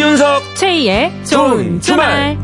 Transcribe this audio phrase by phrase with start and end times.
[0.00, 2.38] 이윤석 최희의 좋은 주말.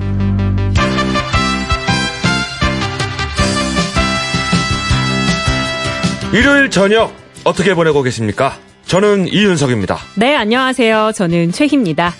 [6.34, 8.58] 일요일 저녁 어떻게 보내고 계십니까?
[8.84, 9.96] 저는 이윤석입니다.
[10.16, 11.12] 네, 안녕하세요.
[11.14, 12.12] 저는 최희입니다.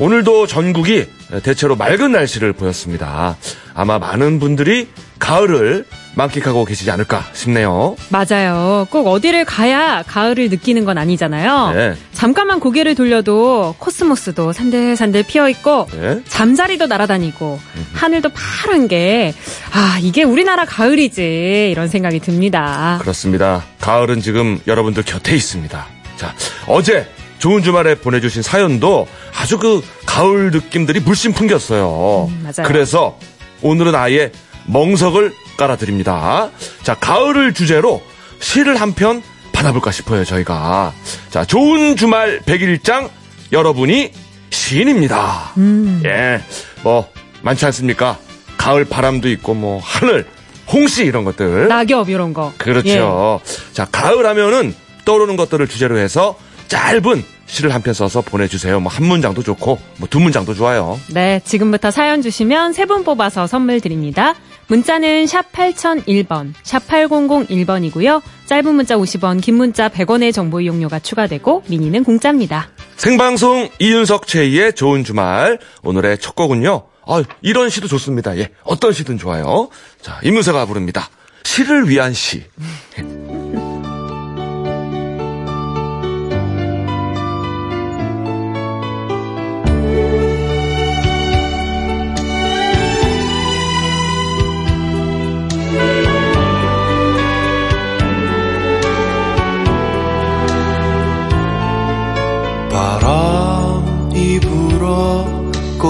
[0.00, 1.06] 오늘도 전국이
[1.44, 3.36] 대체로 맑은 날씨를 보였습니다.
[3.74, 4.88] 아마 많은 분들이
[5.22, 5.84] 가을을
[6.14, 7.96] 만끽하고 계시지 않을까 싶네요.
[8.10, 8.86] 맞아요.
[8.90, 11.72] 꼭 어디를 가야 가을을 느끼는 건 아니잖아요.
[11.74, 11.94] 네.
[12.12, 16.20] 잠깐만 고개를 돌려도 코스모스도 산들산들 피어 있고 네.
[16.28, 17.58] 잠자리도 날아다니고
[17.94, 19.32] 하늘도 파란 게
[19.72, 22.98] 아, 이게 우리나라 가을이지 이런 생각이 듭니다.
[23.00, 23.62] 그렇습니다.
[23.80, 25.86] 가을은 지금 여러분들 곁에 있습니다.
[26.16, 26.34] 자,
[26.66, 27.08] 어제
[27.38, 29.06] 좋은 주말에 보내주신 사연도
[29.40, 32.28] 아주 그 가을 느낌들이 물씬 풍겼어요.
[32.28, 32.68] 음, 맞아요.
[32.68, 33.18] 그래서
[33.62, 34.32] 오늘은 아예
[34.66, 36.50] 멍석을 깔아드립니다.
[36.82, 38.02] 자, 가을을 주제로
[38.40, 40.92] 시를 한 편 받아볼까 싶어요, 저희가.
[41.30, 43.08] 자, 좋은 주말 백일장
[43.52, 44.12] 여러분이
[44.50, 45.52] 시인입니다.
[45.58, 46.02] 음.
[46.04, 46.40] 예,
[46.82, 47.08] 뭐,
[47.42, 48.18] 많지 않습니까?
[48.56, 50.26] 가을 바람도 있고, 뭐, 하늘,
[50.72, 51.68] 홍씨 이런 것들.
[51.68, 52.52] 낙엽 이런 거.
[52.58, 53.40] 그렇죠.
[53.72, 56.36] 자, 가을 하면은 떠오르는 것들을 주제로 해서
[56.68, 58.80] 짧은 시를 한 편 써서 보내주세요.
[58.80, 60.98] 뭐 한 문장도 좋고, 뭐 두 문장도 좋아요.
[61.10, 64.34] 네, 지금부터 사연 주시면 세 분 뽑아서 선물 드립니다.
[64.72, 68.22] 문자는 샵 8001번, 샵 8001번이고요.
[68.46, 72.70] 짧은 문자 50원, 긴 문자 100원의 정보 이용료가 추가되고 미니는 공짜입니다.
[72.96, 75.58] 생방송 이윤석 최희의 좋은 주말.
[75.82, 76.84] 오늘의 첫 곡은요.
[77.06, 78.38] 아, 이런 시도 좋습니다.
[78.38, 78.48] 예.
[78.62, 79.68] 어떤 시든 좋아요.
[80.00, 81.10] 자, 이문세가 부릅니다.
[81.44, 82.42] 시를 위한 시.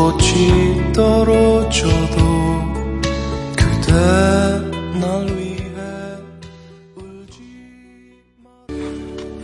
[0.03, 2.17] 꽃이 떨어져도
[3.57, 3.93] 그대
[4.99, 5.65] 날 위해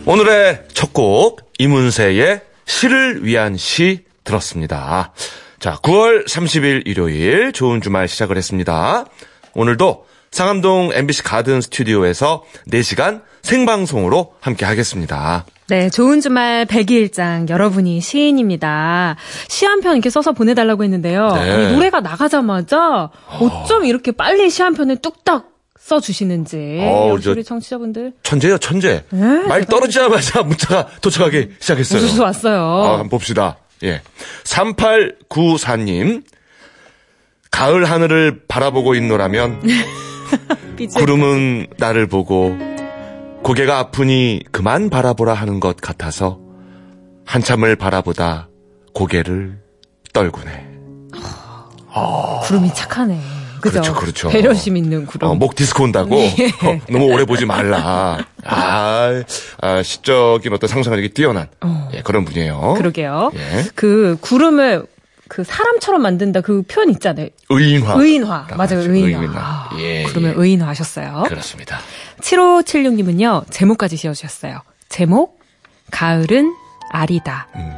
[0.05, 5.13] 오늘의 첫 곡, 이문세의 시를 위한 시 들었습니다.
[5.59, 9.05] 자, 9월 30일 일요일 좋은 주말 시작을 했습니다.
[9.53, 15.45] 오늘도 상암동 MBC 가든 스튜디오에서 4시간 생방송으로 함께 하겠습니다.
[15.69, 19.15] 네, 좋은 주말 100일장 여러분이 시인입니다.
[19.47, 21.27] 시 한 편 이렇게 써서 보내달라고 했는데요.
[21.33, 21.39] 네.
[21.51, 25.47] 아니, 노래가 나가자마자 어쩜 이렇게 빨리 시 한 편을 뚝딱
[25.79, 29.03] 써주시는지 어, 우리 청취자분들 천재요, 천재.
[29.09, 32.01] 네, 말 떨어지자마자 문자가 도착하기 시작했어요.
[32.03, 32.59] 우수수 왔어요.
[32.61, 33.57] 아, 한번 봅시다.
[33.83, 34.01] 예.
[34.43, 36.23] 3894님.
[37.51, 39.61] 가을 하늘을 바라보고 있노라면.
[40.95, 42.57] 구름은 나를 보고
[43.43, 46.39] 고개가 아프니 그만 바라보라 하는 것 같아서
[47.25, 48.49] 한참을 바라보다
[48.93, 49.59] 고개를
[50.13, 50.67] 떨구네.
[52.43, 53.19] 구름이 착하네.
[53.61, 53.81] 그죠?
[53.81, 54.29] 그렇죠, 그렇죠.
[54.29, 55.29] 배려심 있는 구름.
[55.29, 58.17] 어, 목 디스코 온다고 어, 너무 오래 보지 말라.
[58.45, 59.23] 아,
[59.61, 61.47] 아 시적인 어떤 상상력이 뛰어난
[61.93, 62.75] 예, 그런 분이에요.
[62.77, 63.31] 그러게요.
[63.35, 63.65] 예.
[63.75, 64.85] 그 구름을
[65.29, 67.27] 그 사람처럼 만든다 그 표현 있잖아요.
[67.49, 67.93] 의인화.
[67.93, 68.47] 의인화.
[68.57, 68.79] 맞아요.
[68.79, 68.91] 하죠.
[68.91, 69.19] 의인화.
[69.21, 69.39] 의인화.
[69.39, 70.33] 아, 예, 구름을 예.
[70.35, 71.23] 의인화 하셨어요.
[71.27, 71.77] 그렇습니다.
[72.21, 74.61] 7576님은요, 제목까지 씌워주셨어요.
[74.89, 75.39] 제목,
[75.91, 76.53] 가을은
[76.91, 77.47] 알이다.
[77.55, 77.71] 음.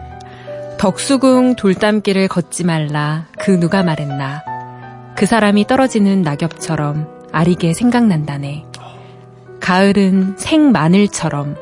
[0.80, 3.28] 덕수궁 돌담길을 걷지 말라.
[3.38, 4.44] 그 누가 말했나.
[5.16, 8.66] 그 사람이 떨어지는 낙엽처럼 아리게 생각난다네.
[9.60, 11.56] 가을은 생마늘처럼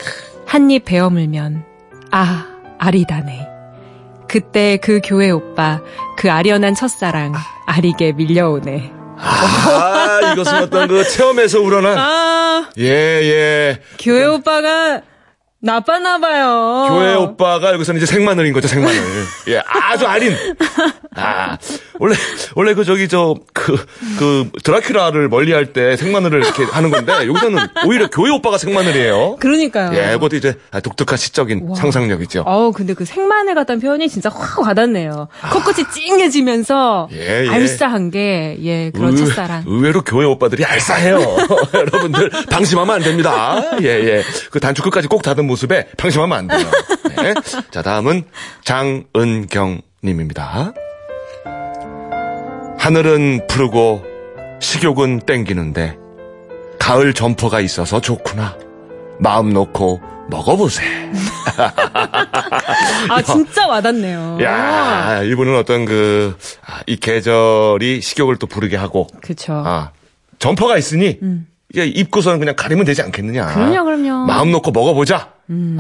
[0.46, 1.64] 한 입 베어 물면,
[2.12, 2.48] 아,
[2.78, 3.49] 아리다네.
[4.30, 5.82] 그때 그 교회 오빠,
[6.16, 7.34] 그 아련한 첫사랑,
[7.66, 8.94] 아리게 밀려오네.
[9.18, 13.82] 아, 이것은 어떤 그 체험에서 우러난 아, 예, 예.
[14.00, 15.02] 교회 오빠가
[15.62, 16.88] 나빠나 봐요.
[16.90, 19.02] 교회 오빠가 여기서는 이제 생마늘인 거죠, 생마늘.
[19.50, 20.38] 예, 아주 아린.
[21.16, 21.58] 아,
[21.98, 22.16] 원래,
[22.56, 23.76] 원래 그 저기 저, 그,
[24.20, 29.38] 그, 드라큘라를 멀리 할 때 생마늘을 이렇게 하는 건데, 여기서는 오히려 교회 오빠가 생마늘이에요.
[29.40, 29.98] 그러니까요.
[29.98, 31.76] 예, 그것도 이제 독특한 시적인 와.
[31.76, 32.44] 상상력이죠.
[32.46, 35.28] 어우, 근데 그 생마늘 같다는 표현이 진짜 확 와닿네요.
[35.52, 37.16] 코끝이 찡해지면서 아.
[37.16, 37.50] 예, 예.
[37.50, 39.64] 알싸한 게, 예, 그런 의- 첫사랑.
[39.68, 41.20] 의외로 교회 오빠들이 알싸해요.
[41.74, 43.62] 여러분들 방심하면 안 됩니다.
[43.82, 44.24] 예, 예.
[44.52, 46.70] 그 단추 끝까지 꼭 닫은 모습에 방심하면 안 돼요.
[47.18, 47.34] 네.
[47.72, 48.24] 자, 다음은
[48.64, 50.74] 장은경 님입니다.
[52.80, 54.04] 하늘은 푸르고
[54.62, 55.98] 식욕은 땡기는데
[56.80, 58.58] 가을 점퍼가 있어서 좋구나.
[59.20, 60.84] 마음 놓고 먹어보세.
[63.10, 64.38] 아, 진짜 와닿네요.
[64.42, 69.62] 야, 이분은 어떤 그, 아, 이 계절이 식욕을 또 부르게 하고, 그쵸.
[69.66, 69.92] 아,
[70.40, 71.20] 점퍼가 있으니,
[71.74, 73.50] 이게 입고서는 그냥 가리면 되지 않겠느냐.
[73.50, 73.54] 음.
[73.56, 74.24] 그럼요, 그럼요.
[74.24, 74.28] 음.
[74.28, 75.34] 마음 놓고 먹어보자.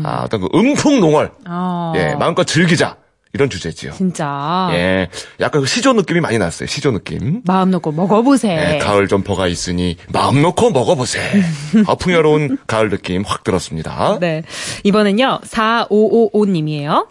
[0.04, 1.31] 아, 어떤 그 음풍농월.
[1.48, 1.94] 어.
[1.96, 2.98] 예, 마음껏 즐기자.
[3.34, 3.92] 이런 주제지요.
[3.94, 4.70] 진짜.
[4.72, 5.08] 예.
[5.40, 6.68] 약간 그 시조 느낌이 많이 났어요.
[6.68, 7.42] 시조 느낌.
[7.46, 8.76] 마음 놓고 먹어보세.
[8.76, 11.20] 예, 가을 점퍼가 있으니 마음 놓고 먹어보세.
[11.88, 14.18] 아, 풍요로운 가을 느낌 확 들었습니다.
[14.20, 14.42] 네.
[14.84, 17.08] 이번엔요, 4555님이에요.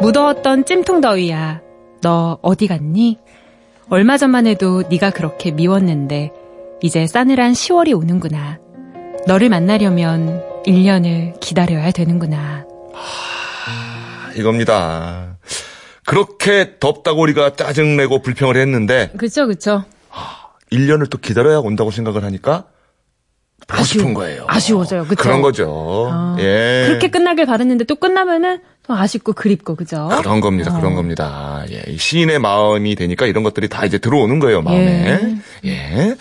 [0.00, 1.60] 무더웠던 찜통더위야.
[2.00, 3.18] 너 어디 갔니?
[3.90, 6.32] 얼마 전만 해도 네가 그렇게 미웠는데
[6.82, 8.58] 이제 싸늘한 10월이 오는구나.
[9.26, 12.64] 너를 만나려면 1년을 기다려야 되는구나.
[14.36, 15.38] 이겁니다.
[16.06, 19.84] 그렇게 덥다고 우리가 짜증내고 불평을 했는데 그쵸, 그쵸.
[20.72, 22.64] 1년을 또 기다려야 온다고 생각을 하니까
[23.66, 24.44] 보고 아쉬워- 싶은 거예요.
[24.48, 25.04] 아쉬워져요.
[25.04, 25.22] 그쵸?
[25.22, 26.08] 그런 거죠.
[26.12, 26.84] 아, 예.
[26.88, 30.08] 그렇게 끝나길 바랬는데 또 끝나면은 또 아쉽고 그립고, 그죠?
[30.20, 30.74] 그런 겁니다.
[30.74, 30.78] 어.
[30.78, 31.64] 그런 겁니다.
[31.70, 31.82] 예.
[31.90, 35.36] 이 시인의 마음이 되니까 이런 것들이 다 이제 들어오는 거예요, 마음에.
[35.64, 36.14] 예.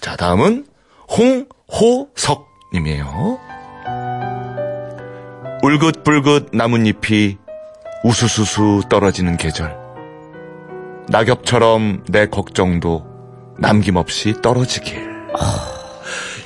[0.00, 0.66] 자, 다음은
[1.10, 3.38] 홍호석 님이에요.
[5.62, 7.36] 울긋불긋 나뭇잎이
[8.02, 9.76] 우수수수 떨어지는 계절.
[11.08, 13.04] 낙엽처럼 내 걱정도
[13.58, 15.10] 남김없이 떨어지길.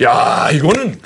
[0.02, 0.98] 야, 이거는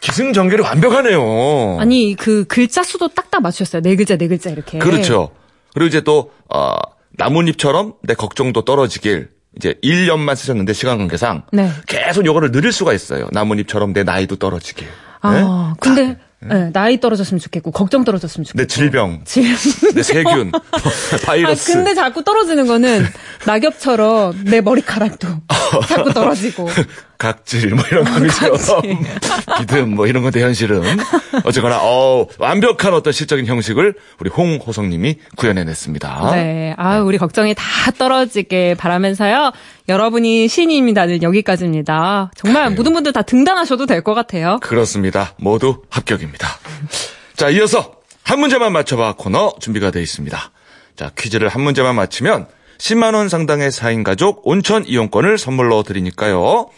[0.00, 1.78] 기승전결이 완벽하네요.
[1.80, 3.82] 아니, 그 글자 수도 딱딱 맞추셨어요.
[3.82, 4.78] 네 글자, 네 글자 이렇게.
[4.78, 5.30] 그렇죠.
[5.74, 6.74] 그리고 이제 또, 어,
[7.12, 9.30] 나뭇잎처럼 내 걱정도 떨어지길.
[9.56, 11.70] 이제 1년만 쓰셨는데 시간 관계상 네.
[11.86, 13.26] 계속 요거를 늘릴 수가 있어요.
[13.32, 14.86] 나뭇잎처럼 내 나이도 떨어지길.
[15.22, 15.74] 아, 네?
[15.80, 18.58] 근데 네, 나이 떨어졌으면 좋겠고 걱정 떨어졌으면 좋겠고.
[18.62, 19.56] 내 질병, 질-
[19.94, 21.72] 내 세균, 아, 바이러스.
[21.72, 23.06] 근데 자꾸 떨어지는 거는
[23.44, 25.28] 낙엽처럼 내 머리카락도
[25.88, 26.68] 자꾸 떨어지고.
[27.18, 28.82] 각질 뭐 이런 거죠.
[29.58, 30.82] 비듬 뭐 이런 건데 현실은
[31.44, 36.30] 어쨌거나 어 완벽한 어떤 시적인 형식을 우리 홍호성님이 구현해냈습니다.
[36.34, 36.74] 네.
[36.76, 37.62] 아, 우리 걱정이 다
[37.96, 39.52] 떨어지게 바라면서요.
[39.88, 42.32] 여러분이 신입니다는 여기까지입니다.
[42.36, 44.58] 정말 모든 분들 다 등단하셔도 될 것 같아요.
[44.60, 45.32] 그렇습니다.
[45.38, 46.46] 모두 합격입니다.
[47.34, 47.92] 자, 이어서
[48.24, 50.38] 한 문제만 맞춰봐 코너 준비가 되어 있습니다.
[50.96, 52.46] 자, 퀴즈를 한 문제만 맞히면
[52.78, 56.68] 10만 원 상당의 4인 가족 온천 이용권을 선물로 드리니까요.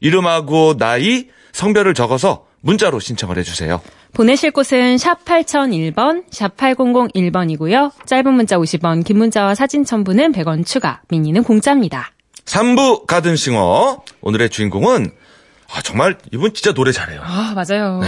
[0.00, 3.80] 이름하고 나이, 성별을 적어서 문자로 신청을 해주세요.
[4.14, 7.92] 보내실 곳은 샵 8001번, 샵 8001번이고요.
[8.06, 12.12] 짧은 문자 50원, 긴 문자와 사진 첨부는 100원 추가, 미니는 공짜입니다.
[12.44, 14.02] 3부 가든싱어.
[14.20, 15.10] 오늘의 주인공은,
[15.72, 17.20] 아, 정말 이분 진짜 노래 잘해요.
[17.24, 18.00] 아, 맞아요.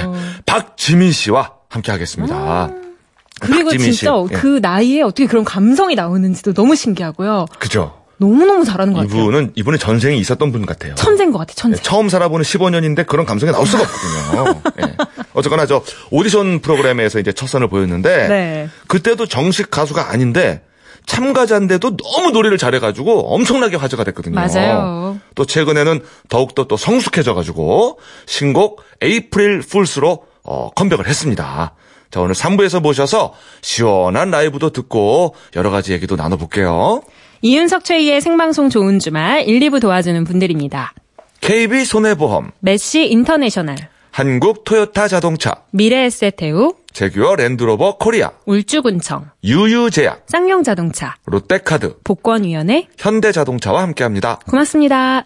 [0.47, 2.71] 박지민 씨와 함께 하겠습니다.
[3.41, 3.77] 그리고.
[3.77, 4.35] 진짜 예.
[4.35, 7.47] 그 나이에 어떻게 그런 감성이 나오는지도 너무 신기하고요.
[7.59, 7.95] 그죠?
[8.19, 9.21] 너무너무 잘하는 것 같아요.
[9.21, 10.95] 이분은, 이분은 전생이 있었던 분 같아요.
[10.95, 11.77] 천재인 것 같아, 천재.
[11.77, 14.63] 네, 처음 살아보는 15년인데 그런 감성이 나올 수가 없거든요.
[14.89, 14.97] 예.
[15.35, 18.69] 어쨌거나 저 오디션 프로그램에서 이제 첫 선을 보였는데 네.
[18.87, 20.63] 그때도 정식 가수가 아닌데
[21.05, 24.35] 참가자인데도 너무 노래를 잘해가지고 엄청나게 화제가 됐거든요.
[24.35, 25.19] 맞아요.
[25.35, 31.75] 또 최근에는 더욱더 또 성숙해져가지고 신곡 April Fools로 어, 컴백을 했습니다.
[32.11, 37.03] 자 오늘 3부에서 모셔서 시원한 라이브도 듣고 여러 가지 얘기도 나눠볼게요.
[37.43, 40.95] 이윤석 최희의 생방송 좋은 주말 1, 2부 도와주는 분들입니다.
[41.41, 43.77] KB 손해보험, 메시 인터내셔널,
[44.11, 54.39] 한국 토요타 자동차, 미래에셋대우, 제규어 랜드로버 코리아, 울주군청, 유유제약, 쌍용자동차, 롯데카드, 복권위원회 현대자동차와 함께합니다.
[54.49, 55.25] 고맙습니다.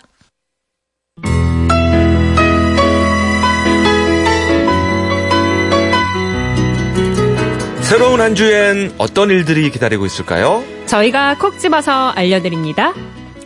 [7.90, 10.62] 새로운 한 주엔 어떤 일들이 기다리고 있을까요?
[10.86, 12.94] 저희가 콕 집어서 알려드립니다.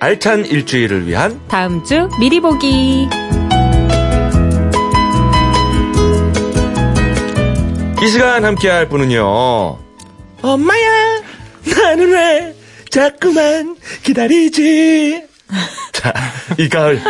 [0.00, 3.08] 알찬 일주일을 위한 다음 주 미리 보기.
[8.02, 9.78] 이 시간 함께할 분은요.
[10.42, 11.22] 엄마야,
[11.64, 12.54] 나는 왜
[12.90, 15.22] 자꾸만 기다리지?
[15.92, 16.12] 자,
[16.58, 17.00] 이 가을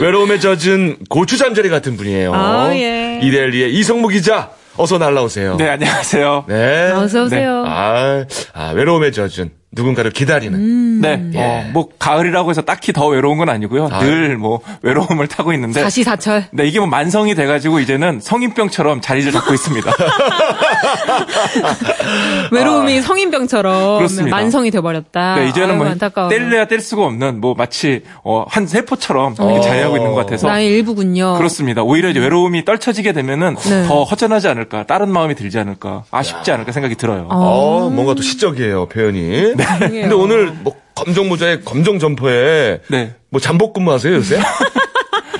[0.00, 2.34] 외로움에 젖은 고추 잠자리 같은 분이에요.
[2.34, 3.20] 아, 예.
[3.22, 5.56] 이데일리의 이성무 기자, 어서 날라오세요.
[5.56, 6.44] 네, 안녕하세요.
[6.48, 6.90] 네.
[6.92, 7.64] 어서 오세요.
[7.66, 11.00] 아, 아, 외로움에 젖은 누군가를 기다리는.
[11.00, 11.38] 네, 예.
[11.38, 13.88] 어, 뭐 가을이라고 해서 딱히 더 외로운 건 아니고요.
[13.92, 14.02] 아.
[14.02, 15.80] 늘뭐 외로움을 타고 있는데.
[15.82, 16.46] 사시사철.
[16.50, 19.92] 네, 이게 뭐 만성이 돼 가지고 이제는 성인병처럼 자리를 잡고 있습니다.
[22.50, 24.36] 외로움이 성인병처럼 그렇습니다.
[24.36, 25.36] 만성이 돼 버렸다.
[25.36, 26.28] 네, 이제는 아유, 뭐 안타까워.
[26.28, 30.48] 뗄래야 뗄 수가 없는 뭐 마치 어, 한 세포처럼 이렇게 자리하고 있는 것 같아서.
[30.48, 31.36] 나의 일부군요.
[31.36, 31.82] 그렇습니다.
[31.82, 33.86] 오히려 이제 외로움이 떨쳐지게 되면은 네.
[33.86, 37.28] 더 허전하지 않을까, 다른 마음이 들지 않을까, 아쉽지 않을까 생각이 들어요.
[37.30, 39.59] 어, 뭔가 또 시적이에요, 표현이.
[39.88, 43.14] 근데 오늘 뭐 검정 모자에 검정 점퍼에 네.
[43.30, 44.38] 뭐 잠복 근무하세요, 요새?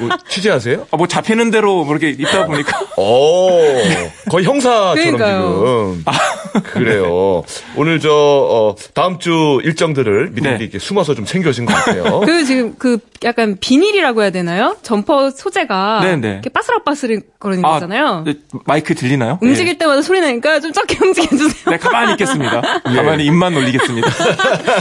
[0.00, 0.86] 뭐 취재하세요?
[0.90, 3.50] 아, 뭐 잡히는 대로 뭐 이렇게 입다 보니까 오,
[4.30, 5.96] 거의 형사처럼 그러니까요.
[5.98, 6.04] 지금.
[6.72, 7.42] 그래요.
[7.76, 10.56] 오늘 저 어, 다음 주 일정들을 미리 네.
[10.60, 12.20] 이렇게 숨어서 좀 챙겨오신 것 같아요.
[12.26, 14.76] 그 지금 그 약간 비닐이라고 해야 되나요?
[14.82, 16.28] 점퍼 소재가 네, 네.
[16.32, 18.22] 이렇게 바스락바스락거리는 거잖아요.
[18.26, 19.38] 네, 마이크 들리나요?
[19.42, 21.70] 움직일 때마다 소리 나니까 좀 적게 움직여 주세요.
[21.70, 22.60] 네, 가만히 있겠습니다.
[22.84, 24.08] 가만히 입만 올리겠습니다.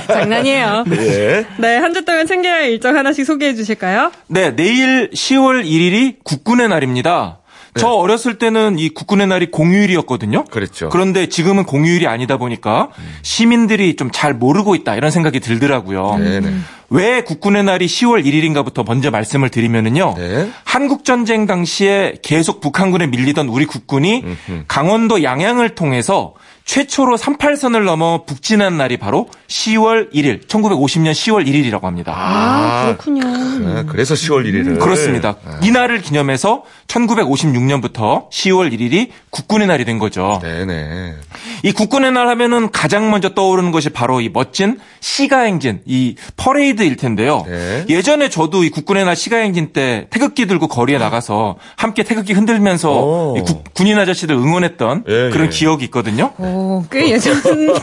[0.08, 0.86] 장난이에요.
[0.92, 1.46] 예.
[1.58, 4.12] 네, 한 주 동안 챙겨야 할 일정 하나씩 소개해 주실까요?
[4.28, 7.40] 네, 내일 10월 1일이 국군의 날입니다.
[7.78, 10.46] 저 어렸을 때는 이 국군의 날이 공휴일이었거든요.
[10.46, 10.90] 그랬죠.
[10.90, 12.90] 그런데 지금은 공휴일이 아니다 보니까
[13.22, 16.18] 시민들이 좀 잘 모르고 있다 이런 생각이 들더라고요.
[16.18, 16.54] 네네.
[16.90, 20.16] 왜 국군의 날이 10월 1일인가부터 먼저 말씀을 드리면은요.
[20.18, 20.50] 네.
[20.64, 24.24] 한국 전쟁 당시에 계속 북한군에 밀리던 우리 국군이
[24.68, 26.34] 강원도 양양을 통해서
[26.74, 32.14] 최초로 38선을 넘어 북진한 날이 바로 10월 1일, 1950년 10월 1일이라고 합니다.
[32.16, 33.24] 아, 그렇군요.
[33.26, 35.36] 아, 그 래서 10월 1일을 그렇습니다.
[35.64, 40.40] 이 날을 기념해서 1956년부터 10월 1일이 국군의 날이 된 거죠.
[40.44, 41.16] 네네.
[41.64, 47.46] 이 국군의 날 하면은 가장 먼저 떠오르는 것이 바로 이 멋진 시가행진, 이 퍼레이드일 텐데요.
[47.48, 47.86] 네.
[47.90, 53.38] 예전에 저도 이 국군의 날 시가행진 때 태극기 들고 거리에 나가서 함께 태극기 흔들면서 오.
[53.38, 55.50] 이 국- 군인 아저씨들 응원했던 예, 그런 예.
[55.50, 56.32] 기억이 있거든요.
[56.38, 56.59] 오,
[56.92, 57.36] 꽤 예전.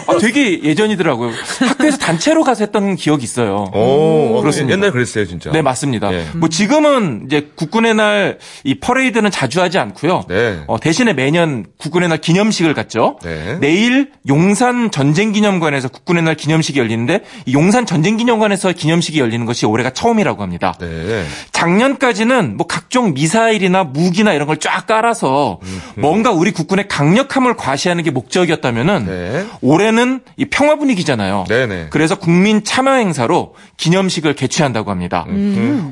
[0.06, 1.32] 아, 되게 예전이더라고요.
[1.68, 3.70] 학교에서 단체로 가서 했던 기억이 있어요.
[3.74, 4.72] 오, 그렇습니다.
[4.74, 5.50] 옛날 그랬어요, 진짜.
[5.50, 6.12] 네, 맞습니다.
[6.12, 6.26] 예.
[6.34, 10.24] 뭐 지금은 이제 국군의 날 이 퍼레이드는 자주 하지 않고요.
[10.28, 10.60] 네.
[10.66, 13.18] 어, 대신에 매년 국군의 날 기념식을 갖죠.
[13.22, 13.58] 네.
[13.60, 19.66] 내일 용산 전쟁 기념관에서 국군의 날 기념식이 열리는데 이 용산 전쟁 기념관에서 기념식이 열리는 것이
[19.66, 20.74] 올해가 처음이라고 합니다.
[20.80, 21.24] 네.
[21.52, 25.60] 작년까지는 뭐 각종 미사일이나 무기나 이런 걸 쫙 깔아서
[25.96, 29.46] 뭔가 우리 국군의 강력함을 과시하는 게 목적이었다 면은 네.
[29.60, 31.44] 올해는 이 평화 분위기잖아요.
[31.48, 31.86] 네네.
[31.90, 35.26] 그래서 국민 참여 행사로 기념식을 개최한다고 합니다.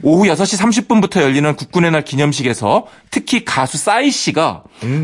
[0.02, 4.62] 오후 6시 30분부터 열리는 국군의 날 기념식에서 특히 가수 싸이 씨가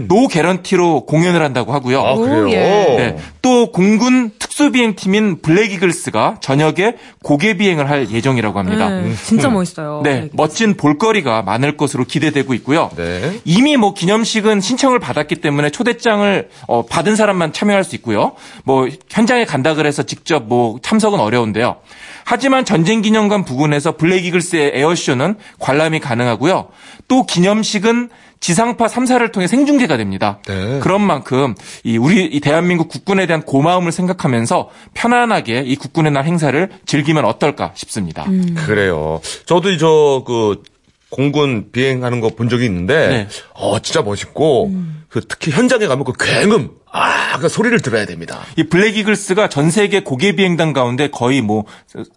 [0.09, 2.01] 노 개런티로 공연을 한다고 하고요.
[2.01, 2.45] 아, 그래요?
[2.45, 2.57] 오, 예.
[2.57, 3.17] 네.
[3.43, 8.91] 또 공군 특수비행팀인 블랙이글스가 저녁에 곡예 비행을 할 예정이라고 합니다.
[8.91, 10.03] 네, 진짜 멋있어요.
[10.05, 12.91] 네, 멋진 볼거리가 많을 것으로 기대되고 있고요.
[12.97, 13.41] 네.
[13.45, 18.33] 이미 뭐 기념식은 신청을 받았기 때문에 초대장을 어, 받은 사람만 참여할 수 있고요.
[18.65, 21.77] 뭐 현장에 간다 그래서 직접 뭐 참석은 어려운데요.
[22.25, 26.69] 하지만 전쟁기념관 부근에서 블랙이글스의 에어쇼는 관람이 가능하고요.
[27.09, 28.11] 또 기념식은
[28.41, 30.41] 지상파 3사를 통해 생중계가 됩니다.
[30.47, 30.81] 네.
[30.81, 31.55] 그런 만큼
[31.85, 37.73] 이 우리 이 대한민국 국군에 대한 고마움을 생각하면서 편안하게 이 국군의 날 행사를 즐기면 어떨까
[37.75, 38.25] 싶습니다.
[38.67, 39.21] 그래요.
[39.47, 40.63] 저도 저 그
[41.11, 43.29] 공군 비행하는 거 본 적이 있는데, 네.
[43.55, 44.73] 어 진짜 멋있고,
[45.09, 48.41] 그 특히 현장에 가면 그 굉음, 아, 그 소리를 들어야 됩니다.
[48.57, 51.65] 이 블랙이글스가 전 세계 곡예 비행단 가운데 거의 뭐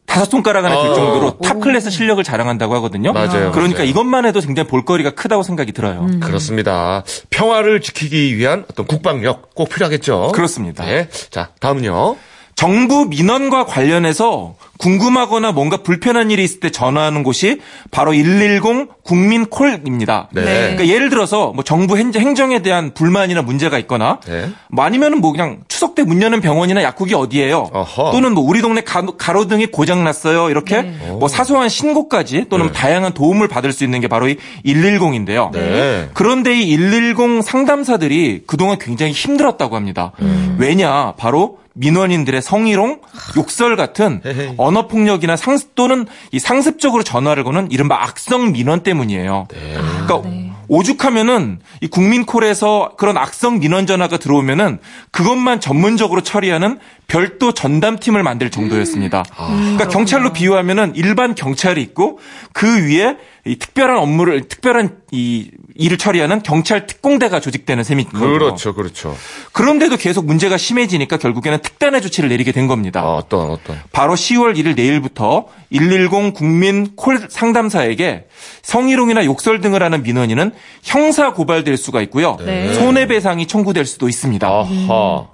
[0.05, 0.93] 다섯 손가락 안에 들 아.
[0.93, 3.11] 정도로 탑 클래스 실력을 자랑한다고 하거든요.
[3.13, 3.89] 맞아요, 그러니까 맞아요.
[3.89, 6.07] 이것만 해도 굉장히 볼거리가 크다고 생각이 들어요.
[6.21, 7.03] 그렇습니다.
[7.31, 10.31] 평화를 지키기 위한 어떤 국방력 꼭 필요하겠죠.
[10.33, 10.85] 그렇습니다.
[10.85, 11.09] 네.
[11.31, 12.15] 자, 다음은요.
[12.55, 20.27] 정부 민원과 관련해서 궁금하거나 뭔가 불편한 일이 있을 때 전화하는 곳이 바로 110 국민 콜입니다.
[20.33, 20.41] 네.
[20.43, 24.49] 그러니까 예를 들어서 뭐 정부 행- 행정에 대한 불만이나 문제가 있거나 네.
[24.69, 27.69] 뭐 아니면은 뭐 그냥 추석 때 문 여는 병원이나 약국이 어디예요?
[27.71, 28.11] 어허.
[28.11, 30.49] 또는 뭐 우리 동네 가로, 가로등이 고장 났어요.
[30.49, 32.71] 이렇게 뭐 사소한 신고까지 또는 네.
[32.73, 34.35] 다양한 도움을 받을 수 있는 게 바로 이
[34.65, 35.51] 110인데요.
[35.53, 36.09] 네.
[36.13, 40.11] 그런데 이 110 상담사들이 그동안 굉장히 힘들었다고 합니다.
[40.21, 40.57] 음.
[40.59, 41.13] 왜냐?
[41.15, 42.99] 바로 민원인들의 성희롱,
[43.37, 44.53] 욕설 같은 헤헤.
[44.73, 49.47] 언어 폭력이나 상습 또는 이 상습적으로 전화를 거는 이른바 악성 민원 때문이에요.
[49.51, 49.77] 네.
[50.05, 50.29] 그러니까
[50.67, 54.79] 오죽하면은 이 국민콜에서 그런 악성 민원 전화가 들어오면은
[55.11, 59.23] 그것만 전문적으로 처리하는 별도 전담팀을 만들 정도였습니다.
[59.35, 62.19] 그러니까 경찰로 비유하면은 일반 경찰이 있고
[62.53, 68.19] 그 위에 이 특별한 업무를 특별한 이 일을 처리하는 경찰 특공대가 조직되는 셈이 거죠.
[68.19, 69.17] 그렇죠, 그렇죠.
[69.51, 73.01] 그런데도 계속 문제가 심해지니까 결국에는 특단의 조치를 내리게 된 겁니다.
[73.01, 73.77] 아, 어떤, 어떤.
[73.91, 78.27] 바로 10월 1일 내일부터 110 국민 콜 상담사에게
[78.61, 80.51] 성희롱이나 욕설 등을 하는 민원인은
[80.83, 82.37] 형사 고발될 수가 있고요.
[82.45, 82.73] 네.
[82.73, 84.47] 손해배상이 청구될 수도 있습니다.
[84.47, 85.32] 아하.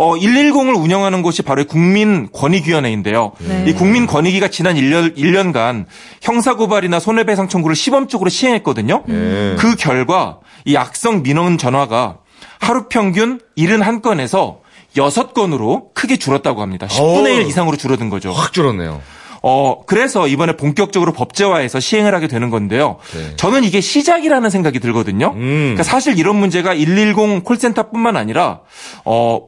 [0.00, 3.32] 어, 110을 운영하는 곳이 바로 국민권익위원회인데요.
[3.38, 3.64] 네.
[3.68, 5.84] 이 국민권익위가 지난 1년, 1년간
[6.22, 9.02] 형사고발이나 손해배상 청구를 시범적으로 시행했거든요.
[9.06, 9.56] 네.
[9.58, 12.16] 그 결과 이 악성 민원 전화가
[12.60, 14.60] 하루 평균 71건에서
[14.96, 16.86] 6건으로 크게 줄었다고 합니다.
[16.86, 17.46] 10분의 1 어.
[17.46, 18.32] 이상으로 줄어든 거죠.
[18.32, 19.02] 확 줄었네요.
[19.42, 22.96] 어, 그래서 이번에 본격적으로 법제화해서 시행을 하게 되는 건데요.
[23.14, 23.36] 네.
[23.36, 25.32] 저는 이게 시작이라는 생각이 들거든요.
[25.34, 25.60] 음.
[25.60, 28.60] 그러니까 사실 이런 문제가 110 콜센터뿐만 아니라
[29.04, 29.40] 어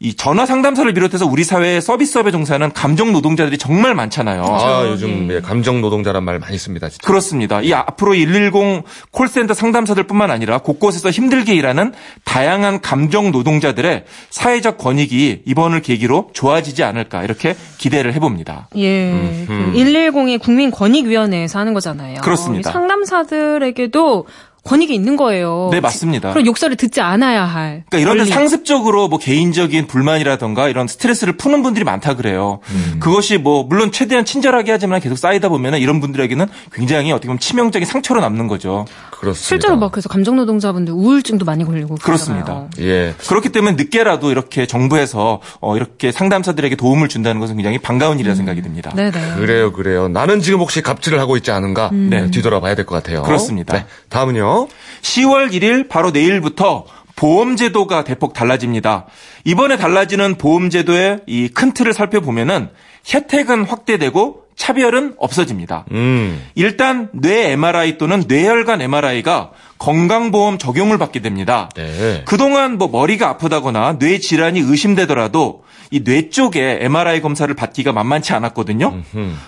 [0.00, 4.44] 이 전화 상담사를 비롯해서 우리 사회의 서비스업에 종사하는 감정 노동자들이 정말 많잖아요.
[4.44, 6.88] 아, 요즘 예, 감정 노동자란 말 많이 씁니다.
[6.88, 7.04] 진짜.
[7.04, 7.60] 그렇습니다.
[7.62, 11.92] 이 앞으로 110 콜센터 상담사들뿐만 아니라 곳곳에서 힘들게 일하는
[12.24, 18.68] 다양한 감정 노동자들의 사회적 권익이 이번을 계기로 좋아지지 않을까 이렇게 기대를 해봅니다.
[18.76, 22.20] 예, 그 110이 국민권익위원회에서 하는 거잖아요.
[22.20, 22.70] 그렇습니다.
[22.70, 24.26] 이 상담사들에게도
[24.64, 25.68] 권익이 있는 거예요.
[25.72, 26.30] 네, 맞습니다.
[26.30, 27.84] 그런 욕설을 듣지 않아야 할.
[27.88, 28.30] 그러니까 이런 데.
[28.32, 32.60] 상습적으로 뭐 개인적인 불만이라던가 이런 스트레스를 푸는 분들이 많다 그래요.
[33.00, 37.86] 그것이 뭐 물론 최대한 친절하게 하지만 계속 쌓이다 보면은 이런 분들에게는 굉장히 어떻게 보면 치명적인
[37.86, 38.84] 상처로 남는 거죠.
[39.10, 39.46] 그렇습니다.
[39.48, 42.44] 실제로 막 그래서 감정 노동자분들 우울증도 많이 걸리고 그렇습니다.
[42.44, 42.68] 그러잖아요.
[42.80, 43.14] 예.
[43.26, 48.62] 그렇기 때문에 늦게라도 이렇게 정부에서 어 이렇게 상담사들에게 도움을 준다는 것은 굉장히 반가운 일이라 생각이
[48.62, 48.92] 듭니다.
[48.94, 49.10] 네네.
[49.18, 49.34] 음.
[49.38, 50.08] 그래요, 그래요.
[50.08, 51.90] 나는 지금 혹시 갑질을 하고 있지 않은가?
[51.92, 53.22] 네, 뒤돌아봐야 될 것 같아요.
[53.22, 53.74] 그렇습니다.
[53.74, 54.57] 네, 다음은요.
[55.02, 56.84] 10월 1일 바로 내일부터
[57.16, 59.06] 보험제도가 대폭 달라집니다.
[59.44, 62.68] 이번에 달라지는 보험제도의 이 큰 틀을 살펴보면은
[63.12, 65.84] 혜택은 확대되고 차별은 없어집니다.
[65.92, 71.68] 음, 일단 뇌 MRI 또는 뇌혈관 MRI가 건강보험 적용을 받게 됩니다.
[71.76, 72.22] 네.
[72.26, 79.00] 그동안 뭐 머리가 아프다거나 뇌 질환이 의심되더라도 이 뇌 쪽에 MRI 검사를 받기가 만만치 않았거든요.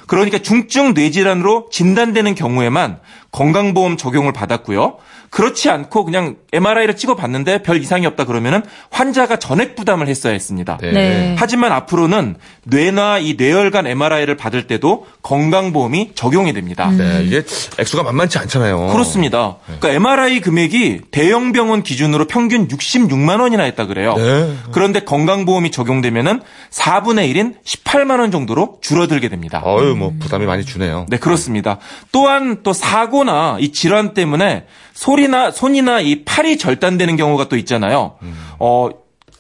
[0.07, 3.01] 그러니까 중증 뇌 질환으로 진단되는 경우에만
[3.33, 4.97] 건강보험 적용을 받았고요.
[5.31, 10.79] 그렇지 않고 그냥 MRI를 찍어 봤는데 별 이상이 없다 그러면은 환자가 전액 부담을 했어야 했습니다.
[10.81, 10.91] 네.
[10.91, 11.37] 네.
[11.39, 12.35] 하지만 앞으로는
[12.65, 16.91] 뇌나 이 뇌혈관 MRI를 받을 때도 건강보험이 적용이 됩니다.
[16.91, 17.45] 네, 이게
[17.79, 18.89] 액수가 만만치 않잖아요.
[18.89, 19.59] 그렇습니다.
[19.67, 24.15] 그러니까 MRI 금액이 대형 병원 기준으로 평균 66만 원이나 했다 그래요.
[24.17, 24.53] 네.
[24.73, 29.63] 그런데 건강보험이 적용되면은 4분의 1인 18만 원 정도로 줄어들게 됩니다.
[29.65, 31.07] 어유, 뭐 부담이 많이 주네요.
[31.09, 31.79] 네, 그렇습니다.
[32.11, 38.17] 또한 또 사고 나 이 질환 때문에 소리나 손이나 이 팔이 절단되는 경우가 또 있잖아요.
[38.59, 38.89] 어,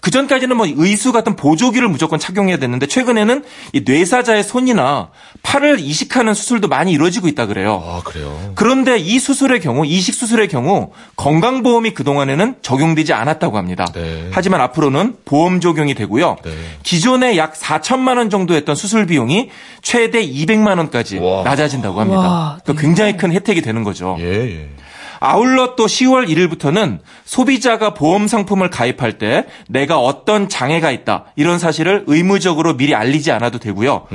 [0.01, 5.11] 그 전까지는 뭐 의수 같은 보조기를 무조건 착용해야 됐는데 최근에는 이 뇌사자의 손이나
[5.43, 7.83] 팔을 이식하는 수술도 많이 이루어지고 있다 그래요.
[7.85, 8.53] 아, 그래요.
[8.55, 13.85] 그런데 이 수술의 경우, 이식 수술의 경우 건강보험이 그동안에는 적용되지 않았다고 합니다.
[13.95, 14.29] 네.
[14.33, 16.37] 하지만 앞으로는 보험 적용이 되고요.
[16.45, 16.51] 네.
[16.83, 19.51] 기존에 약 4천만 원 정도 했던 수술 비용이
[19.83, 21.43] 최대 200만 원까지 와.
[21.43, 22.21] 낮아진다고 합니다.
[22.21, 24.17] 와, 그러니까 굉장히 큰 혜택이 되는 거죠.
[24.21, 24.69] 예, 예.
[25.21, 32.05] 아울러 또 10월 1일부터는 소비자가 보험 상품을 가입할 때 내가 어떤 장애가 있다 이런 사실을
[32.07, 34.07] 의무적으로 미리 알리지 않아도 되고요.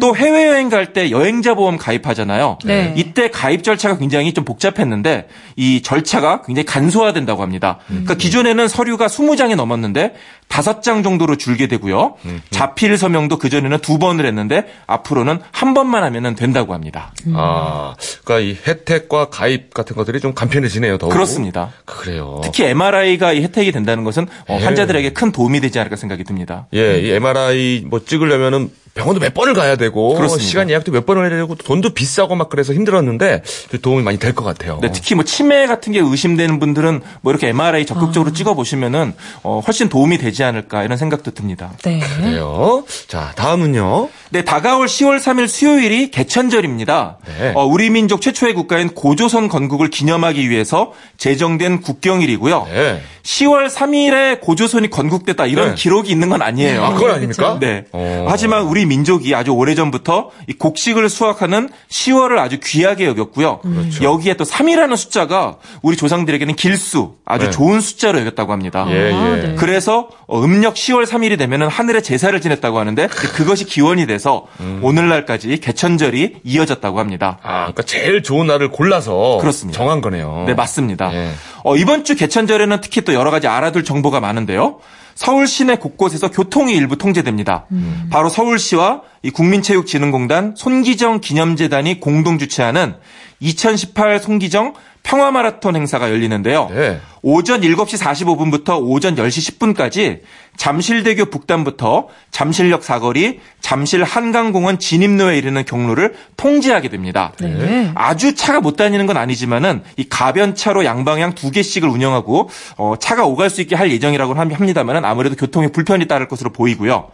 [0.00, 2.58] 또 해외여행 갈 때 여행자 보험 가입하잖아요.
[2.64, 2.94] 네.
[2.96, 7.78] 이때 가입 절차가 굉장히 좀 복잡했는데 이 절차가 굉장히 간소화된다고 합니다.
[7.88, 10.14] 그러니까 기존에는 서류가 20장이 넘었는데
[10.48, 12.14] 5장 정도로 줄게 되고요.
[12.50, 17.12] 자필 서명도 그전에는 두 번을 했는데 앞으로는 한 번만 하면 된다고 합니다.
[17.34, 21.10] 아, 그러니까 이 혜택과 가입 같은 것들이 좀 간편해지네요, 더욱.
[21.10, 21.72] 그렇습니다.
[21.84, 22.40] 그래요.
[22.44, 24.64] 특히 MRI가 이 혜택이 된다는 것은 어, 네.
[24.64, 26.66] 환자들에게 큰 도움이 되지 않을까 생각이 듭니다.
[26.72, 30.48] 예, 이 MRI 뭐 찍으려면은 병원도 몇 번을 가야 되고 그렇습니다.
[30.48, 33.42] 시간 예약도 몇 번을 해야 되고 돈도 비싸고 막 그래서 힘들었는데
[33.82, 34.78] 도움이 많이 될 것 같아요.
[34.80, 39.60] 네, 특히 뭐 치매 같은 게 의심되는 분들은 뭐 이렇게 MRI 적극적으로 찍어 보시면은 어,
[39.64, 41.72] 훨씬 도움이 되지 않을까 이런 생각도 듭니다.
[41.84, 42.00] 네.
[42.18, 42.84] 그래요.
[43.08, 44.08] 자, 다음은요.
[44.34, 47.18] 네, 다가올 10월 3일 수요일이 개천절입니다.
[47.38, 47.52] 네.
[47.54, 52.66] 어, 우리 민족 최초의 국가인 고조선 건국을 기념하기 위해서 제정된 국경일이고요.
[52.68, 53.00] 네.
[53.22, 55.74] 10월 3일에 고조선이 건국됐다 이런 네.
[55.76, 56.84] 기록이 있는 건 아니에요.
[56.84, 57.58] 아, 그건 아닙니까?
[57.60, 57.84] 네.
[57.92, 58.26] 어.
[58.28, 63.60] 하지만 우리 민족이 아주 오래전부터 이 곡식을 수확하는 10월을 아주 귀하게 여겼고요.
[63.60, 64.04] 그렇죠.
[64.04, 67.50] 여기에 또 3이라는 숫자가 우리 조상들에게는 길수, 아주 네.
[67.50, 68.84] 좋은 숫자로 여겼다고 합니다.
[68.90, 69.42] 예, 아, 예.
[69.42, 69.54] 네.
[69.56, 74.23] 그래서 어, 음력 10월 3일이 되면은 하늘에 제사를 지냈다고 하는데 그것이 기원이 돼서
[74.60, 74.80] 음.
[74.82, 77.38] 오늘날까지 개천절이 이어졌다고 합니다.
[77.42, 79.76] 아, 그러니까 제일 좋은 날을 골라서 그렇습니다.
[79.76, 80.44] 정한 거네요.
[80.46, 81.12] 네, 맞습니다.
[81.14, 81.30] 예.
[81.62, 84.78] 어, 이번 주 개천절에는 특히 또 여러 가지 알아둘 정보가 많은데요.
[85.14, 87.66] 서울 시내 곳곳에서 교통이 일부 통제됩니다.
[88.10, 92.96] 바로 서울시와 이 국민체육진흥공단 손기정 기념재단이 공동 주최하는
[93.38, 94.74] 2018 손기정
[95.04, 96.68] 평화 마라톤 행사가 열리는데요.
[96.74, 96.98] 네.
[97.22, 100.20] 오전 7시 45분부터 오전 10시 10분까지
[100.56, 107.32] 잠실대교 북단부터 잠실역 사거리, 잠실 한강공원 진입로에 이르는 경로를 통제하게 됩니다.
[107.40, 107.90] 네.
[107.94, 113.50] 아주 차가 못 다니는 건 아니지만은 이 가변차로 양방향 두 개씩을 운영하고 어, 차가 오갈
[113.50, 117.08] 수 있게 할 예정이라고 함- 합니다만은 아무래도 교통에 불편이 따를 것으로 보이고요.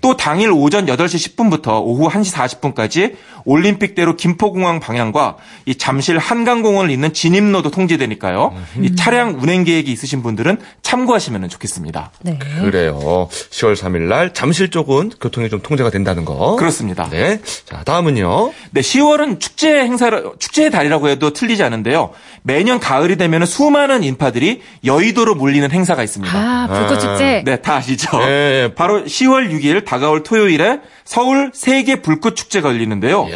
[0.00, 7.12] 또 당일 오전 8시 10분부터 오후 1시 40분까지 올림픽대로 김포공항 방향과 이 잠실 한강공원을 잇는
[7.12, 8.54] 진입 진입로도 통제되니까요.
[8.80, 12.10] 이 차량 운행 계획이 있으신 분들은 참고하시면 좋겠습니다.
[12.22, 12.38] 네.
[12.38, 13.28] 그래요.
[13.30, 16.56] 10월 3일 날 잠실 쪽은 교통이 좀 통제가 된다는 거.
[16.56, 17.08] 그렇습니다.
[17.10, 17.40] 네.
[17.66, 18.52] 자, 다음은요.
[18.70, 22.12] 네, 10월은 축제 행사를 축제의 달이라고 해도 틀리지 않은데요.
[22.42, 26.32] 매년 가을이 되면 수많은 인파들이 여의도로 몰리는 행사가 있습니다.
[26.34, 27.42] 아, 불꽃 축제.
[27.44, 28.18] 네, 다 아시죠?
[28.20, 28.72] 네.
[28.74, 33.28] 바로 10월 6일 다가올 토요일에 서울 세계 불꽃 축제가 열리는데요.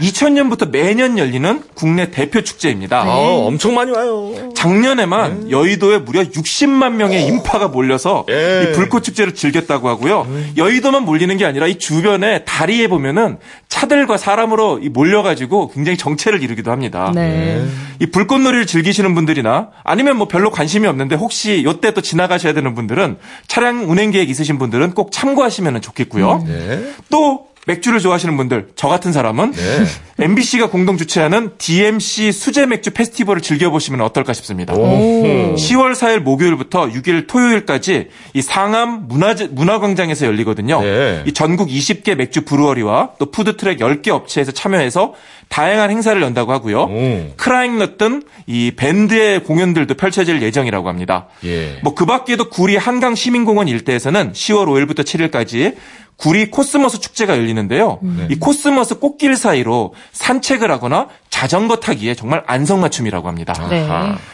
[0.00, 3.02] 2000년부터 매년 열리는 국내 대표 축제입니다.
[3.02, 4.32] 아, 엄청 많이 와요.
[4.56, 8.62] 작년에만 여의도에 무려 60만 명의 인파가 몰려서 예.
[8.62, 10.26] 이 불꽃 축제를 즐겼다고 하고요.
[10.56, 13.36] 여의도만 몰리는 게 아니라 이 주변에 다리에 보면은
[13.80, 17.12] 차들과 사람으로 이 몰려가지고 굉장히 정체를 이루기도 합니다.
[17.14, 17.64] 네.
[17.98, 23.16] 이 불꽃놀이를 즐기시는 분들이나 아니면 뭐 별로 관심이 없는데 혹시 요때 또 지나가셔야 되는 분들은
[23.46, 26.44] 차량 운행 계획 있으신 분들은 꼭 참고하시면 좋겠고요.
[26.46, 26.92] 네.
[27.10, 29.84] 또 맥주를 좋아하시는 분들, 저 같은 사람은 네.
[30.24, 34.74] MBC가 공동 주최하는 DMC 수제 맥주 페스티벌을 즐겨보시면 어떨까 싶습니다.
[34.74, 35.54] 오.
[35.56, 40.80] 10월 4일 목요일부터 6일 토요일까지 이 상암 문화 문화광장에서 열리거든요.
[40.80, 41.22] 네.
[41.26, 45.14] 이 전국 20개 맥주 브루어리와 또 푸드트랙 10개 업체에서 참여해서
[45.48, 46.82] 다양한 행사를 연다고 하고요.
[46.82, 47.32] 오.
[47.36, 51.26] 크라잉넛 등이 밴드의 공연들도 펼쳐질 예정이라고 합니다.
[51.44, 51.78] 예.
[51.82, 55.74] 뭐그 밖에도 구리 한강 시민공원 일대에서는 10월 5일부터 7일까지
[56.20, 57.98] 구리 코스모스 축제가 열리는데요.
[58.28, 63.54] 이 코스모스 꽃길 사이로 산책을 하거나 자전거 타기에 정말 안성맞춤이라고 합니다.
[63.70, 63.88] 네.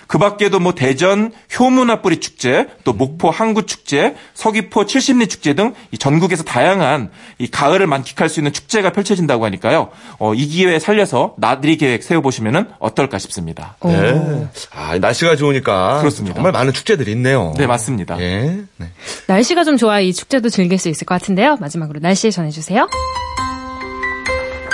[0.08, 6.42] 그 밖에도 뭐 대전 효문화뿌리 축제, 또 목포 항구 축제, 서귀포 칠십리 축제 등이 전국에서
[6.42, 9.90] 다양한 이 가을을 만끽할 수 있는 축제가 펼쳐진다고 하니까요.
[10.18, 13.76] 어, 이 기회에 살려서 나들이 계획 세워보시면 어떨까 싶습니다.
[13.80, 13.88] 오.
[13.90, 14.48] 네.
[14.74, 16.34] 아, 날씨가 좋으니까 그렇습니다.
[16.34, 17.54] 정말 많은 축제들이 있네요.
[17.56, 18.18] 네, 맞습니다.
[18.20, 18.58] 예.
[18.76, 18.86] 네.
[19.28, 21.56] 날씨가 좀 좋아 이 축제도 즐길 수 있을 것 같은데요.
[21.60, 22.88] 마지막 으로 날씨 전해주세요.